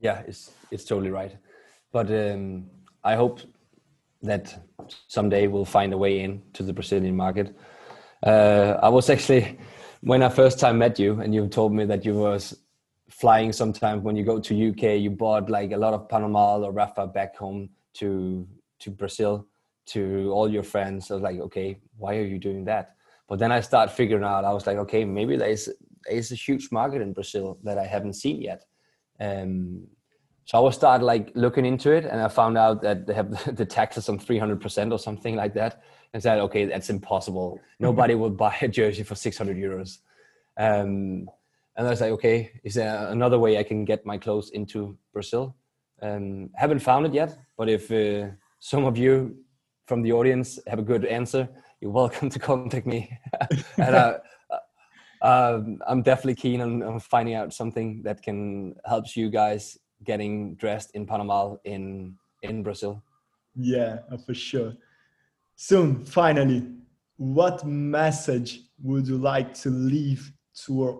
Yeah, 0.00 0.22
it's 0.26 0.50
it's 0.70 0.84
totally 0.84 1.10
right. 1.10 1.36
But 1.92 2.10
um, 2.10 2.66
I 3.02 3.14
hope 3.14 3.40
that 4.22 4.54
someday 5.08 5.46
we'll 5.46 5.64
find 5.64 5.92
a 5.92 5.98
way 5.98 6.20
in 6.20 6.42
to 6.54 6.62
the 6.62 6.72
Brazilian 6.72 7.16
market. 7.16 7.56
Uh, 8.22 8.78
I 8.82 8.88
was 8.88 9.08
actually 9.10 9.58
when 10.00 10.22
I 10.22 10.28
first 10.28 10.60
time 10.60 10.78
met 10.78 10.98
you, 10.98 11.20
and 11.20 11.34
you 11.34 11.48
told 11.48 11.72
me 11.72 11.84
that 11.86 12.04
you 12.04 12.14
was 12.14 12.56
flying 13.18 13.52
sometimes 13.52 14.02
when 14.04 14.14
you 14.14 14.24
go 14.24 14.38
to 14.38 14.68
UK, 14.70 15.00
you 15.00 15.10
bought 15.10 15.50
like 15.50 15.72
a 15.72 15.76
lot 15.76 15.92
of 15.92 16.08
Pas 16.08 16.20
Normal 16.20 16.64
or 16.64 16.72
Rapha 16.72 17.12
back 17.12 17.36
home 17.36 17.68
to 17.94 18.46
to 18.78 18.90
Brazil 18.90 19.46
to 19.86 20.30
all 20.32 20.48
your 20.48 20.62
friends. 20.62 21.10
I 21.10 21.14
was 21.14 21.22
like, 21.22 21.40
okay, 21.40 21.78
why 21.96 22.16
are 22.16 22.24
you 22.24 22.38
doing 22.38 22.64
that? 22.66 22.94
But 23.26 23.40
then 23.40 23.50
I 23.50 23.60
start 23.60 23.90
figuring 23.90 24.22
out. 24.22 24.44
I 24.44 24.52
was 24.52 24.66
like, 24.66 24.78
okay, 24.78 25.04
maybe 25.04 25.36
there's 25.36 25.68
there's 26.08 26.30
a 26.30 26.36
huge 26.36 26.70
market 26.70 27.02
in 27.02 27.12
Brazil 27.12 27.58
that 27.64 27.76
I 27.76 27.86
haven't 27.86 28.14
seen 28.14 28.40
yet. 28.40 28.64
Um, 29.18 29.88
so 30.44 30.56
I 30.56 30.60
was 30.60 30.76
start 30.76 31.02
like 31.02 31.32
looking 31.34 31.66
into 31.66 31.90
it, 31.90 32.04
and 32.04 32.20
I 32.20 32.28
found 32.28 32.56
out 32.56 32.82
that 32.82 33.06
they 33.06 33.14
have 33.14 33.56
the 33.56 33.66
taxes 33.66 34.08
on 34.08 34.18
three 34.18 34.38
hundred 34.38 34.60
percent 34.60 34.92
or 34.92 34.98
something 34.98 35.34
like 35.34 35.54
that, 35.54 35.82
and 36.14 36.22
said, 36.22 36.38
okay, 36.38 36.66
that's 36.66 36.88
impossible. 36.88 37.60
Nobody 37.80 38.14
will 38.14 38.30
buy 38.30 38.56
a 38.62 38.68
jersey 38.68 39.02
for 39.02 39.16
six 39.16 39.36
hundred 39.36 39.56
euros. 39.56 39.98
Um, 40.56 41.28
and 41.78 41.86
I 41.86 41.90
was 41.90 42.00
like, 42.00 42.10
okay, 42.10 42.50
is 42.64 42.74
there 42.74 43.06
another 43.06 43.38
way 43.38 43.56
I 43.56 43.62
can 43.62 43.84
get 43.84 44.04
my 44.04 44.18
clothes 44.18 44.50
into 44.50 44.98
Brazil? 45.12 45.54
Um, 46.02 46.50
haven't 46.56 46.80
found 46.80 47.06
it 47.06 47.14
yet, 47.14 47.38
but 47.56 47.68
if 47.68 47.90
uh, 47.92 48.32
some 48.58 48.84
of 48.84 48.98
you 48.98 49.36
from 49.86 50.02
the 50.02 50.12
audience 50.12 50.58
have 50.66 50.80
a 50.80 50.82
good 50.82 51.04
answer, 51.04 51.48
you're 51.80 51.92
welcome 51.92 52.30
to 52.34 52.38
contact 52.40 52.84
me. 52.84 53.16
and 53.78 53.94
uh, 53.94 54.18
uh, 55.22 55.60
I'm 55.86 56.02
definitely 56.02 56.34
keen 56.34 56.60
on, 56.60 56.82
on, 56.82 56.98
finding 56.98 57.36
out 57.36 57.54
something 57.54 58.02
that 58.02 58.22
can 58.22 58.74
help 58.84 59.04
you 59.14 59.30
guys 59.30 59.78
getting 60.02 60.56
dressed 60.56 60.90
in 60.94 61.06
Pas 61.06 61.18
Normal 61.18 61.60
in 61.64 62.16
in 62.42 62.64
Brazil. 62.64 63.02
Yeah, 63.54 63.98
uh, 64.10 64.16
for 64.16 64.34
sure. 64.34 64.74
Sune, 65.56 66.04
finally, 66.04 66.66
what 67.16 67.64
message 67.64 68.62
would 68.82 69.06
you 69.06 69.18
like 69.18 69.54
to 69.54 69.70
leave 69.70 70.32
to 70.66 70.84
our 70.84 70.98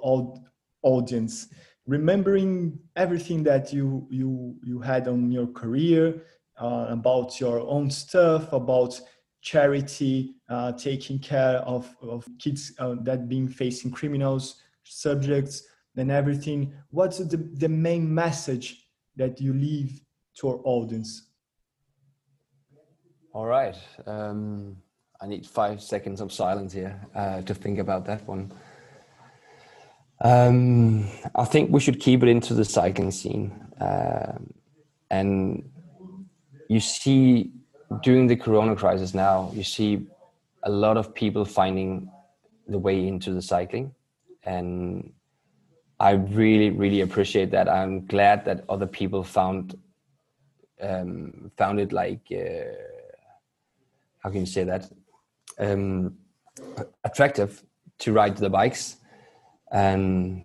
audience? 0.83 1.49
Remembering 1.87 2.79
everything 2.97 3.43
that 3.45 3.73
you 3.73 4.07
you 4.11 4.57
you 4.63 4.79
had 4.81 5.09
on 5.09 5.31
your 5.31 5.47
career, 5.47 6.23
uh, 6.61 6.87
about 6.89 7.41
your 7.41 7.61
own 7.61 7.91
stuff, 7.91 8.53
about 8.53 9.01
charity, 9.41 10.35
uh, 10.49 10.73
taking 10.73 11.19
care 11.19 11.59
of, 11.59 11.95
of 12.03 12.27
kids 12.39 12.73
uh, 12.79 12.97
that 13.03 13.29
being 13.29 13.49
facing 13.49 13.91
criminals, 13.91 14.63
subjects, 14.85 15.63
and 15.97 16.11
everything. 16.11 16.73
What's 16.91 17.19
the, 17.19 17.37
the 17.37 17.69
main 17.69 18.13
message 18.13 18.87
that 19.17 19.41
you 19.41 19.53
leave 19.53 20.01
to 20.39 20.49
our 20.49 20.61
audience? 20.65 21.29
All 23.33 23.47
right. 23.47 23.77
Um, 24.07 24.77
I 25.21 25.27
need 25.27 25.47
five 25.47 25.83
seconds 25.83 26.21
of 26.21 26.33
silence 26.33 26.73
here 26.73 27.01
uh, 27.15 27.43
to 27.43 27.55
think 27.55 27.79
about 27.79 28.05
that 28.07 28.27
one. 28.27 28.53
Um, 30.21 31.07
I 31.35 31.45
think 31.45 31.71
we 31.71 31.81
should 31.81 32.01
keep 32.01 32.23
it 32.23 32.29
into 32.29 32.55
the 32.55 32.65
cycling 32.65 33.11
scene. 33.11 33.53
Uh, 33.81 34.39
and 35.11 35.71
you 36.69 36.81
see 36.81 37.53
during 38.03 38.27
the 38.27 38.37
corona 38.37 38.77
crisis 38.77 39.15
now 39.15 39.51
you 39.55 39.65
see 39.65 40.07
a 40.65 40.71
lot 40.71 40.97
of 40.97 41.15
people 41.15 41.45
finding 41.45 42.11
the 42.67 42.79
way 42.79 43.07
into 43.07 43.33
the 43.33 43.41
cycling 43.41 43.95
and 44.45 45.11
i 45.99 46.11
really 46.11 46.71
really 46.71 47.01
appreciate 47.01 47.51
that 47.51 47.69
i'm 47.69 48.05
glad 48.07 48.45
that 48.45 48.65
other 48.69 48.87
people 48.87 49.23
found 49.23 49.79
um, 50.81 51.51
found 51.57 51.81
it 51.81 51.93
like 51.93 52.21
uh, 52.31 52.71
how 54.21 54.31
can 54.31 54.41
you 54.41 54.47
say 54.47 54.63
that 54.63 54.89
um, 55.59 56.17
attractive 57.03 57.65
to 57.99 58.13
ride 58.13 58.37
the 58.37 58.51
bikes 58.51 58.99
and 59.71 60.43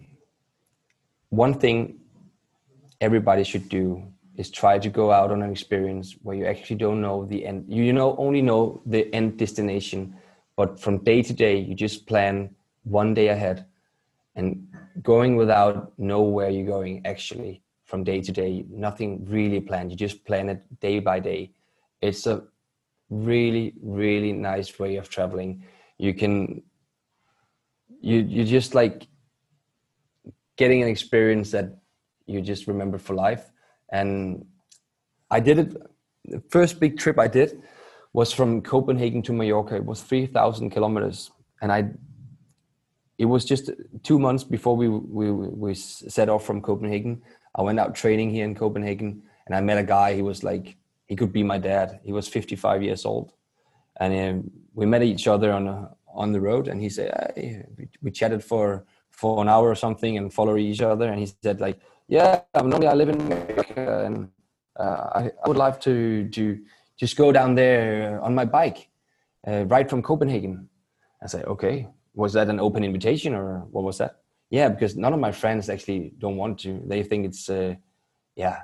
one 1.29 1.53
thing 1.53 1.99
everybody 3.01 3.43
should 3.43 3.67
do 3.69 4.03
is 4.37 4.49
try 4.49 4.79
to 4.79 4.89
go 4.89 5.11
out 5.11 5.31
on 5.31 5.41
an 5.41 5.51
experience 5.51 6.15
where 6.23 6.35
you 6.35 6.45
actually 6.45 6.75
don't 6.75 7.01
know 7.01 7.25
the 7.25 7.45
end 7.45 7.65
you 7.67 7.93
know 7.93 8.15
only 8.17 8.41
know 8.41 8.81
the 8.85 9.13
end 9.13 9.37
destination 9.37 10.15
but 10.55 10.79
from 10.79 11.03
day 11.03 11.21
to 11.21 11.33
day 11.33 11.57
you 11.57 11.75
just 11.75 12.07
plan 12.07 12.49
one 12.83 13.13
day 13.13 13.29
ahead 13.29 13.65
and 14.35 14.67
going 15.01 15.35
without 15.35 15.97
know 15.97 16.21
where 16.21 16.49
you're 16.49 16.65
going 16.65 17.01
actually 17.05 17.61
from 17.85 18.03
day 18.03 18.21
to 18.21 18.31
day 18.31 18.65
nothing 18.69 19.23
really 19.25 19.59
planned. 19.59 19.91
You 19.91 19.97
just 19.97 20.25
plan 20.25 20.49
it 20.49 20.61
day 20.79 20.99
by 20.99 21.19
day. 21.19 21.51
It's 22.01 22.25
a 22.25 22.43
really 23.09 23.73
really 23.81 24.31
nice 24.31 24.79
way 24.79 24.95
of 24.95 25.09
traveling. 25.09 25.63
You 25.97 26.13
can 26.13 26.63
you 28.01 28.19
you 28.19 28.45
just 28.45 28.73
like 28.73 29.07
getting 30.57 30.81
an 30.81 30.87
experience 30.87 31.51
that 31.51 31.77
you 32.25 32.41
just 32.41 32.67
remember 32.67 32.97
for 32.97 33.13
life 33.13 33.51
and 33.91 34.45
I 35.33 35.39
did 35.39 35.57
it. 35.59 35.73
The 36.25 36.41
first 36.49 36.79
big 36.79 36.97
trip 36.97 37.17
I 37.17 37.27
did 37.27 37.61
was 38.13 38.31
from 38.31 38.61
Copenhagen 38.61 39.21
to 39.23 39.33
Mallorca. 39.33 39.75
It 39.75 39.85
was 39.85 40.01
three 40.01 40.25
thousand 40.25 40.69
kilometers, 40.71 41.31
and 41.61 41.71
I. 41.71 41.89
It 43.17 43.25
was 43.25 43.45
just 43.45 43.71
two 44.03 44.19
months 44.19 44.43
before 44.43 44.75
we 44.75 44.89
we 44.89 45.31
we 45.31 45.73
set 45.73 46.29
off 46.29 46.45
from 46.45 46.61
Copenhagen. 46.61 47.21
I 47.55 47.61
went 47.61 47.79
out 47.79 47.95
training 47.95 48.29
here 48.31 48.45
in 48.45 48.55
Copenhagen, 48.55 49.23
and 49.45 49.55
I 49.55 49.61
met 49.61 49.77
a 49.77 49.83
guy. 49.83 50.13
He 50.13 50.21
was 50.21 50.43
like 50.43 50.77
he 51.07 51.15
could 51.15 51.33
be 51.33 51.43
my 51.43 51.57
dad. 51.57 51.99
He 52.03 52.11
was 52.11 52.27
fifty 52.27 52.55
five 52.55 52.81
years 52.83 53.05
old, 53.05 53.33
and 53.99 54.11
um, 54.13 54.51
we 54.73 54.85
met 54.85 55.03
each 55.03 55.27
other 55.27 55.51
on 55.51 55.67
a, 55.67 55.89
on 56.07 56.31
the 56.31 56.41
road. 56.41 56.67
And 56.67 56.81
he 56.81 56.89
said 56.89 57.09
hey, 57.35 57.65
we 58.01 58.11
chatted 58.11 58.43
for 58.43 58.85
for 59.13 59.41
an 59.41 59.47
hour 59.47 59.69
or 59.69 59.75
something 59.75 60.17
and 60.17 60.33
follow 60.33 60.57
each 60.57 60.81
other. 60.81 61.07
And 61.09 61.19
he 61.19 61.27
said 61.41 61.61
like 61.61 61.79
yeah, 62.07 62.41
I'm 62.53 62.69
normally 62.69 62.87
I 62.87 62.93
live 62.93 63.09
in 63.09 63.21
America 63.21 64.05
and 64.05 64.29
uh, 64.79 65.09
I, 65.15 65.31
I, 65.43 65.47
would 65.47 65.57
like 65.57 65.79
to 65.81 66.27
to 66.29 66.59
just 66.97 67.15
go 67.15 67.31
down 67.31 67.55
there 67.55 68.21
on 68.21 68.35
my 68.35 68.45
bike, 68.45 68.89
uh, 69.47 69.65
right 69.65 69.89
from 69.89 70.01
Copenhagen. 70.01 70.69
I 71.23 71.27
say, 71.27 71.43
okay, 71.43 71.87
was 72.13 72.33
that 72.33 72.49
an 72.49 72.59
open 72.59 72.83
invitation 72.83 73.33
or 73.33 73.59
what 73.71 73.83
was 73.83 73.97
that? 73.97 74.19
Yeah, 74.49 74.69
because 74.69 74.95
none 74.95 75.13
of 75.13 75.19
my 75.19 75.31
friends 75.31 75.69
actually 75.69 76.13
don't 76.17 76.37
want 76.37 76.59
to. 76.59 76.81
They 76.85 77.01
think 77.01 77.25
it's, 77.25 77.49
uh, 77.49 77.75
yeah, 78.35 78.59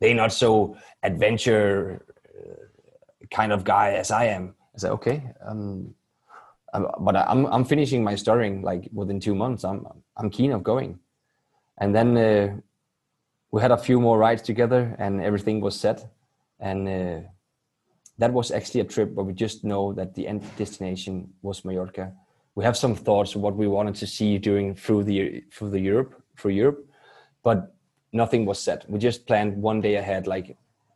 they're 0.00 0.14
not 0.14 0.32
so 0.32 0.76
adventure 1.02 2.06
uh, 2.36 3.26
kind 3.30 3.52
of 3.52 3.62
guy 3.62 3.92
as 3.92 4.10
I 4.10 4.24
am. 4.26 4.54
I 4.74 4.78
say, 4.78 4.88
okay, 4.88 5.22
um, 5.46 5.94
but 6.72 7.16
I'm 7.16 7.46
I'm 7.46 7.64
finishing 7.64 8.04
my 8.04 8.14
storing 8.14 8.62
like 8.62 8.88
within 8.92 9.20
two 9.20 9.34
months. 9.34 9.64
I'm 9.64 9.86
I'm 10.16 10.30
keen 10.30 10.52
of 10.52 10.62
going, 10.62 10.98
and 11.78 11.94
then 11.94 12.16
uh, 12.16 12.56
we 13.50 13.60
had 13.60 13.72
a 13.72 13.76
few 13.76 14.00
more 14.00 14.18
rides 14.18 14.42
together 14.42 14.94
and 14.98 15.20
everything 15.20 15.60
was 15.60 15.78
set 15.78 16.06
and 16.60 16.88
uh, 16.88 17.20
that 18.18 18.32
was 18.32 18.50
actually 18.50 18.80
a 18.80 18.84
trip 18.84 19.12
where 19.14 19.24
we 19.24 19.32
just 19.32 19.64
know 19.64 19.92
that 19.94 20.14
the 20.14 20.28
end 20.28 20.44
destination 20.56 21.32
was 21.42 21.64
Mallorca. 21.64 22.12
We 22.54 22.64
have 22.64 22.76
some 22.76 22.94
thoughts 22.94 23.34
what 23.34 23.56
we 23.56 23.66
wanted 23.66 23.94
to 23.96 24.06
see 24.06 24.38
during 24.38 24.74
through 24.74 25.04
the 25.04 25.42
through 25.52 25.70
the 25.70 25.80
Europe 25.80 26.22
for 26.34 26.50
Europe, 26.50 26.84
but 27.42 27.74
nothing 28.12 28.44
was 28.44 28.58
set. 28.58 28.88
We 28.90 28.98
just 28.98 29.26
planned 29.26 29.56
one 29.56 29.80
day 29.80 29.94
ahead, 29.94 30.26
like 30.26 30.48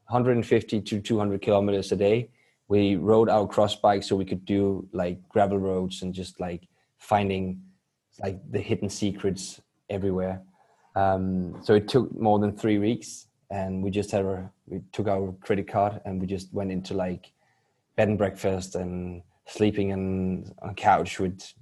150 0.08 0.80
to 0.82 1.00
200 1.00 1.40
kilometers 1.40 1.92
a 1.92 1.96
day. 1.96 2.28
We 2.74 2.96
rode 2.96 3.28
our 3.28 3.46
cross 3.46 3.76
bike 3.76 4.02
so 4.02 4.16
we 4.16 4.24
could 4.24 4.44
do 4.44 4.88
like 4.92 5.28
gravel 5.28 5.58
roads 5.58 6.02
and 6.02 6.12
just 6.12 6.40
like 6.40 6.66
finding 6.98 7.62
like 8.18 8.40
the 8.50 8.58
hidden 8.58 8.88
secrets 8.88 9.60
everywhere. 9.88 10.42
Um, 10.96 11.60
so 11.62 11.74
it 11.74 11.86
took 11.86 12.12
more 12.18 12.40
than 12.40 12.56
three 12.56 12.78
weeks, 12.78 13.28
and 13.48 13.80
we 13.80 13.92
just 13.92 14.10
had 14.10 14.24
our 14.24 14.50
we 14.66 14.80
took 14.90 15.06
our 15.06 15.32
credit 15.40 15.68
card 15.68 16.00
and 16.04 16.20
we 16.20 16.26
just 16.26 16.52
went 16.52 16.72
into 16.72 16.94
like 16.94 17.30
bed 17.94 18.08
and 18.08 18.18
breakfast 18.18 18.74
and 18.74 19.22
sleeping 19.46 19.90
in, 19.90 20.52
on 20.60 20.70
a 20.70 20.74
couch 20.74 21.20
with 21.20 21.52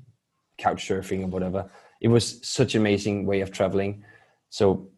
couch 0.57 0.89
surfing 0.89 1.25
or 1.25 1.27
whatever. 1.27 1.71
It 2.01 2.09
was 2.09 2.41
such 2.43 2.75
an 2.75 2.81
amazing 2.81 3.27
way 3.27 3.43
of 3.43 3.51
traveling. 3.53 4.03
So 4.49 4.89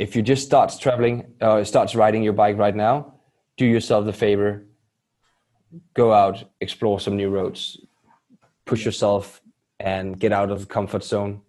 if 0.00 0.16
you 0.16 0.22
just 0.22 0.44
start 0.44 0.74
traveling, 0.80 1.32
uh, 1.40 1.62
start 1.62 1.94
riding 1.94 2.24
your 2.24 2.32
bike 2.32 2.58
right 2.58 2.74
now, 2.74 3.14
do 3.56 3.66
yourself 3.66 4.04
the 4.04 4.12
favor, 4.12 4.64
go 5.94 6.12
out, 6.12 6.44
explore 6.60 7.00
some 7.00 7.16
new 7.16 7.30
roads, 7.30 7.78
push 8.64 8.84
yourself, 8.84 9.40
and 9.80 10.18
get 10.18 10.32
out 10.32 10.50
of 10.50 10.60
the 10.60 10.66
comfort 10.66 11.04
zone. 11.04 11.42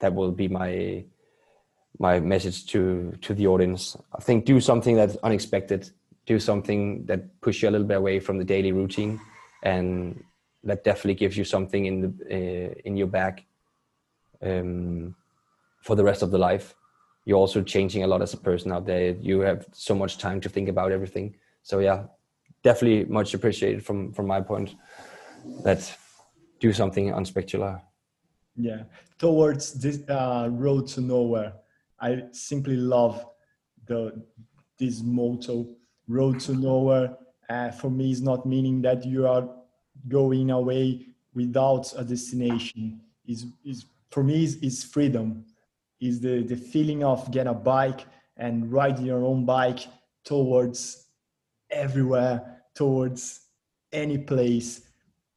That 0.00 0.14
will 0.14 0.32
be 0.32 0.48
my 0.48 1.04
my 1.98 2.20
message 2.20 2.66
to 2.66 3.12
to 3.20 3.34
the 3.34 3.46
audience. 3.46 3.96
I 4.14 4.20
think 4.20 4.44
do 4.44 4.60
something 4.60 4.96
that's 4.96 5.16
unexpected. 5.22 5.90
Do 6.26 6.38
something 6.38 7.06
that 7.06 7.40
push 7.40 7.62
you 7.62 7.68
a 7.68 7.72
little 7.72 7.86
bit 7.86 7.96
away 7.96 8.20
from 8.20 8.38
the 8.38 8.44
daily 8.44 8.72
routine, 8.72 9.20
and 9.62 10.22
that 10.64 10.84
definitely 10.84 11.14
gives 11.14 11.36
you 11.36 11.44
something 11.44 11.86
in 11.86 12.00
the 12.00 12.08
uh, 12.30 12.74
in 12.84 12.96
your 12.96 13.08
bag 13.08 13.44
um, 14.42 15.14
for 15.80 15.96
the 15.96 16.04
rest 16.04 16.22
of 16.22 16.30
the 16.30 16.38
life. 16.38 16.74
You're 17.24 17.38
also 17.38 17.62
changing 17.62 18.02
a 18.02 18.06
lot 18.06 18.22
as 18.22 18.34
a 18.34 18.36
person 18.36 18.72
out 18.72 18.86
there. 18.86 19.12
You 19.12 19.40
have 19.40 19.66
so 19.72 19.94
much 19.94 20.18
time 20.18 20.40
to 20.40 20.48
think 20.48 20.68
about 20.68 20.90
everything. 20.90 21.36
So 21.62 21.78
yeah, 21.78 22.06
definitely 22.62 23.04
much 23.04 23.34
appreciated 23.34 23.84
from 23.84 24.12
from 24.12 24.26
my 24.26 24.40
point. 24.40 24.76
That 25.64 25.80
do 26.60 26.72
something 26.72 27.10
unspectacular. 27.10 27.82
Yeah, 28.56 28.84
towards 29.18 29.72
this 29.74 30.02
uh, 30.08 30.48
road 30.50 30.86
to 30.88 31.00
nowhere. 31.00 31.54
I 32.00 32.24
simply 32.32 32.76
love 32.76 33.24
the 33.86 34.22
this 34.78 35.02
motto, 35.02 35.68
road 36.08 36.40
to 36.40 36.54
nowhere. 36.54 37.16
Uh, 37.48 37.70
for 37.70 37.90
me, 37.90 38.10
is 38.10 38.22
not 38.22 38.46
meaning 38.46 38.80
that 38.82 39.04
you 39.04 39.26
are 39.26 39.48
going 40.08 40.50
away 40.50 41.06
without 41.34 41.92
a 41.96 42.04
destination. 42.04 43.00
Is 43.26 43.46
is 43.64 43.84
for 44.10 44.22
me 44.22 44.44
is, 44.44 44.56
is 44.56 44.84
freedom. 44.84 45.44
Is 46.00 46.20
the 46.20 46.42
the 46.42 46.56
feeling 46.56 47.02
of 47.04 47.30
get 47.30 47.46
a 47.46 47.54
bike 47.54 48.06
and 48.36 48.72
ride 48.72 48.98
your 48.98 49.24
own 49.24 49.44
bike 49.44 49.86
towards 50.24 51.01
everywhere, 51.72 52.62
towards 52.74 53.40
any 53.92 54.18
place. 54.18 54.82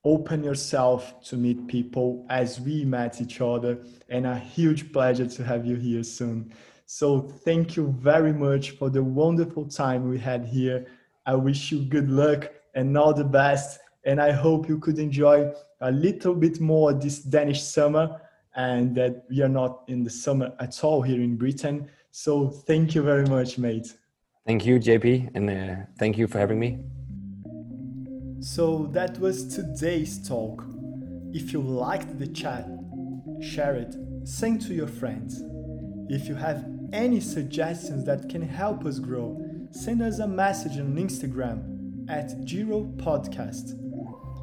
Open 0.03 0.43
yourself 0.43 1.23
to 1.25 1.35
meet 1.35 1.67
people 1.67 2.25
as 2.29 2.59
we 2.59 2.85
met 2.85 3.21
each 3.21 3.41
other 3.41 3.79
and 4.09 4.27
a 4.27 4.37
huge 4.37 4.93
pleasure 4.93 5.25
to 5.25 5.43
have 5.43 5.65
you 5.65 5.75
here 5.75 6.03
Sune. 6.03 6.53
So 6.85 7.21
thank 7.21 7.75
you 7.75 7.95
very 7.99 8.31
much 8.31 8.71
for 8.71 8.89
the 8.91 9.03
wonderful 9.03 9.65
time 9.65 10.07
we 10.07 10.19
had 10.19 10.45
here. 10.45 10.85
I 11.25 11.33
wish 11.33 11.71
you 11.71 11.83
good 11.85 12.09
luck 12.09 12.51
and 12.75 12.95
all 12.97 13.13
the 13.13 13.23
best 13.23 13.79
and 14.05 14.21
i 14.21 14.31
hope 14.31 14.69
you 14.69 14.77
could 14.77 14.99
enjoy 14.99 15.51
a 15.81 15.91
little 15.91 16.35
bit 16.35 16.59
more 16.59 16.93
this 16.93 17.19
danish 17.19 17.63
summer 17.63 18.21
and 18.55 18.95
that 18.95 19.23
we 19.29 19.41
are 19.41 19.49
not 19.49 19.83
in 19.87 20.03
the 20.03 20.09
summer 20.09 20.53
at 20.59 20.81
all 20.83 21.01
here 21.01 21.21
in 21.21 21.35
britain. 21.35 21.89
So 22.11 22.49
thank 22.49 22.95
you 22.95 23.01
very 23.01 23.25
much 23.25 23.57
mate 23.57 23.93
thank 24.45 24.65
you 24.65 24.79
jp 24.79 25.29
and 25.35 25.49
uh, 25.49 25.75
thank 25.97 26.17
you 26.17 26.27
for 26.27 26.39
having 26.39 26.59
me 26.59 26.79
so 28.45 28.85
that 28.91 29.19
was 29.19 29.55
today's 29.55 30.19
talk. 30.19 30.63
If 31.33 31.51
you 31.51 31.61
liked 31.61 32.19
the 32.19 32.27
chat, 32.27 32.67
share 33.41 33.73
it, 33.73 33.95
send 34.23 34.61
to 34.67 34.73
your 34.75 34.87
friends. 34.87 35.41
If 36.09 36.27
you 36.27 36.35
have 36.35 36.63
any 36.93 37.21
suggestions 37.21 38.05
that 38.05 38.29
can 38.29 38.43
help 38.43 38.85
us 38.85 38.99
grow, 38.99 39.43
send 39.71 40.03
us 40.03 40.19
a 40.19 40.27
message 40.27 40.77
on 40.77 40.95
Instagram 40.95 42.07
at 42.07 42.45
Giro 42.45 42.83
Podcast. 42.97 43.73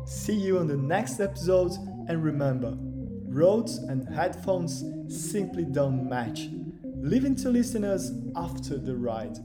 See 0.08 0.34
you 0.34 0.58
on 0.58 0.66
the 0.66 0.76
next 0.76 1.20
episode 1.20 1.70
and 2.08 2.24
remember, 2.24 2.76
roads 2.76 3.76
and 3.78 4.12
headphones 4.12 4.82
simply 5.06 5.64
don't 5.64 6.08
match. 6.08 6.48
Leaving 6.82 7.36
to 7.36 7.50
listeners 7.50 8.10
after 8.34 8.78
the 8.78 8.96
ride. 8.96 9.38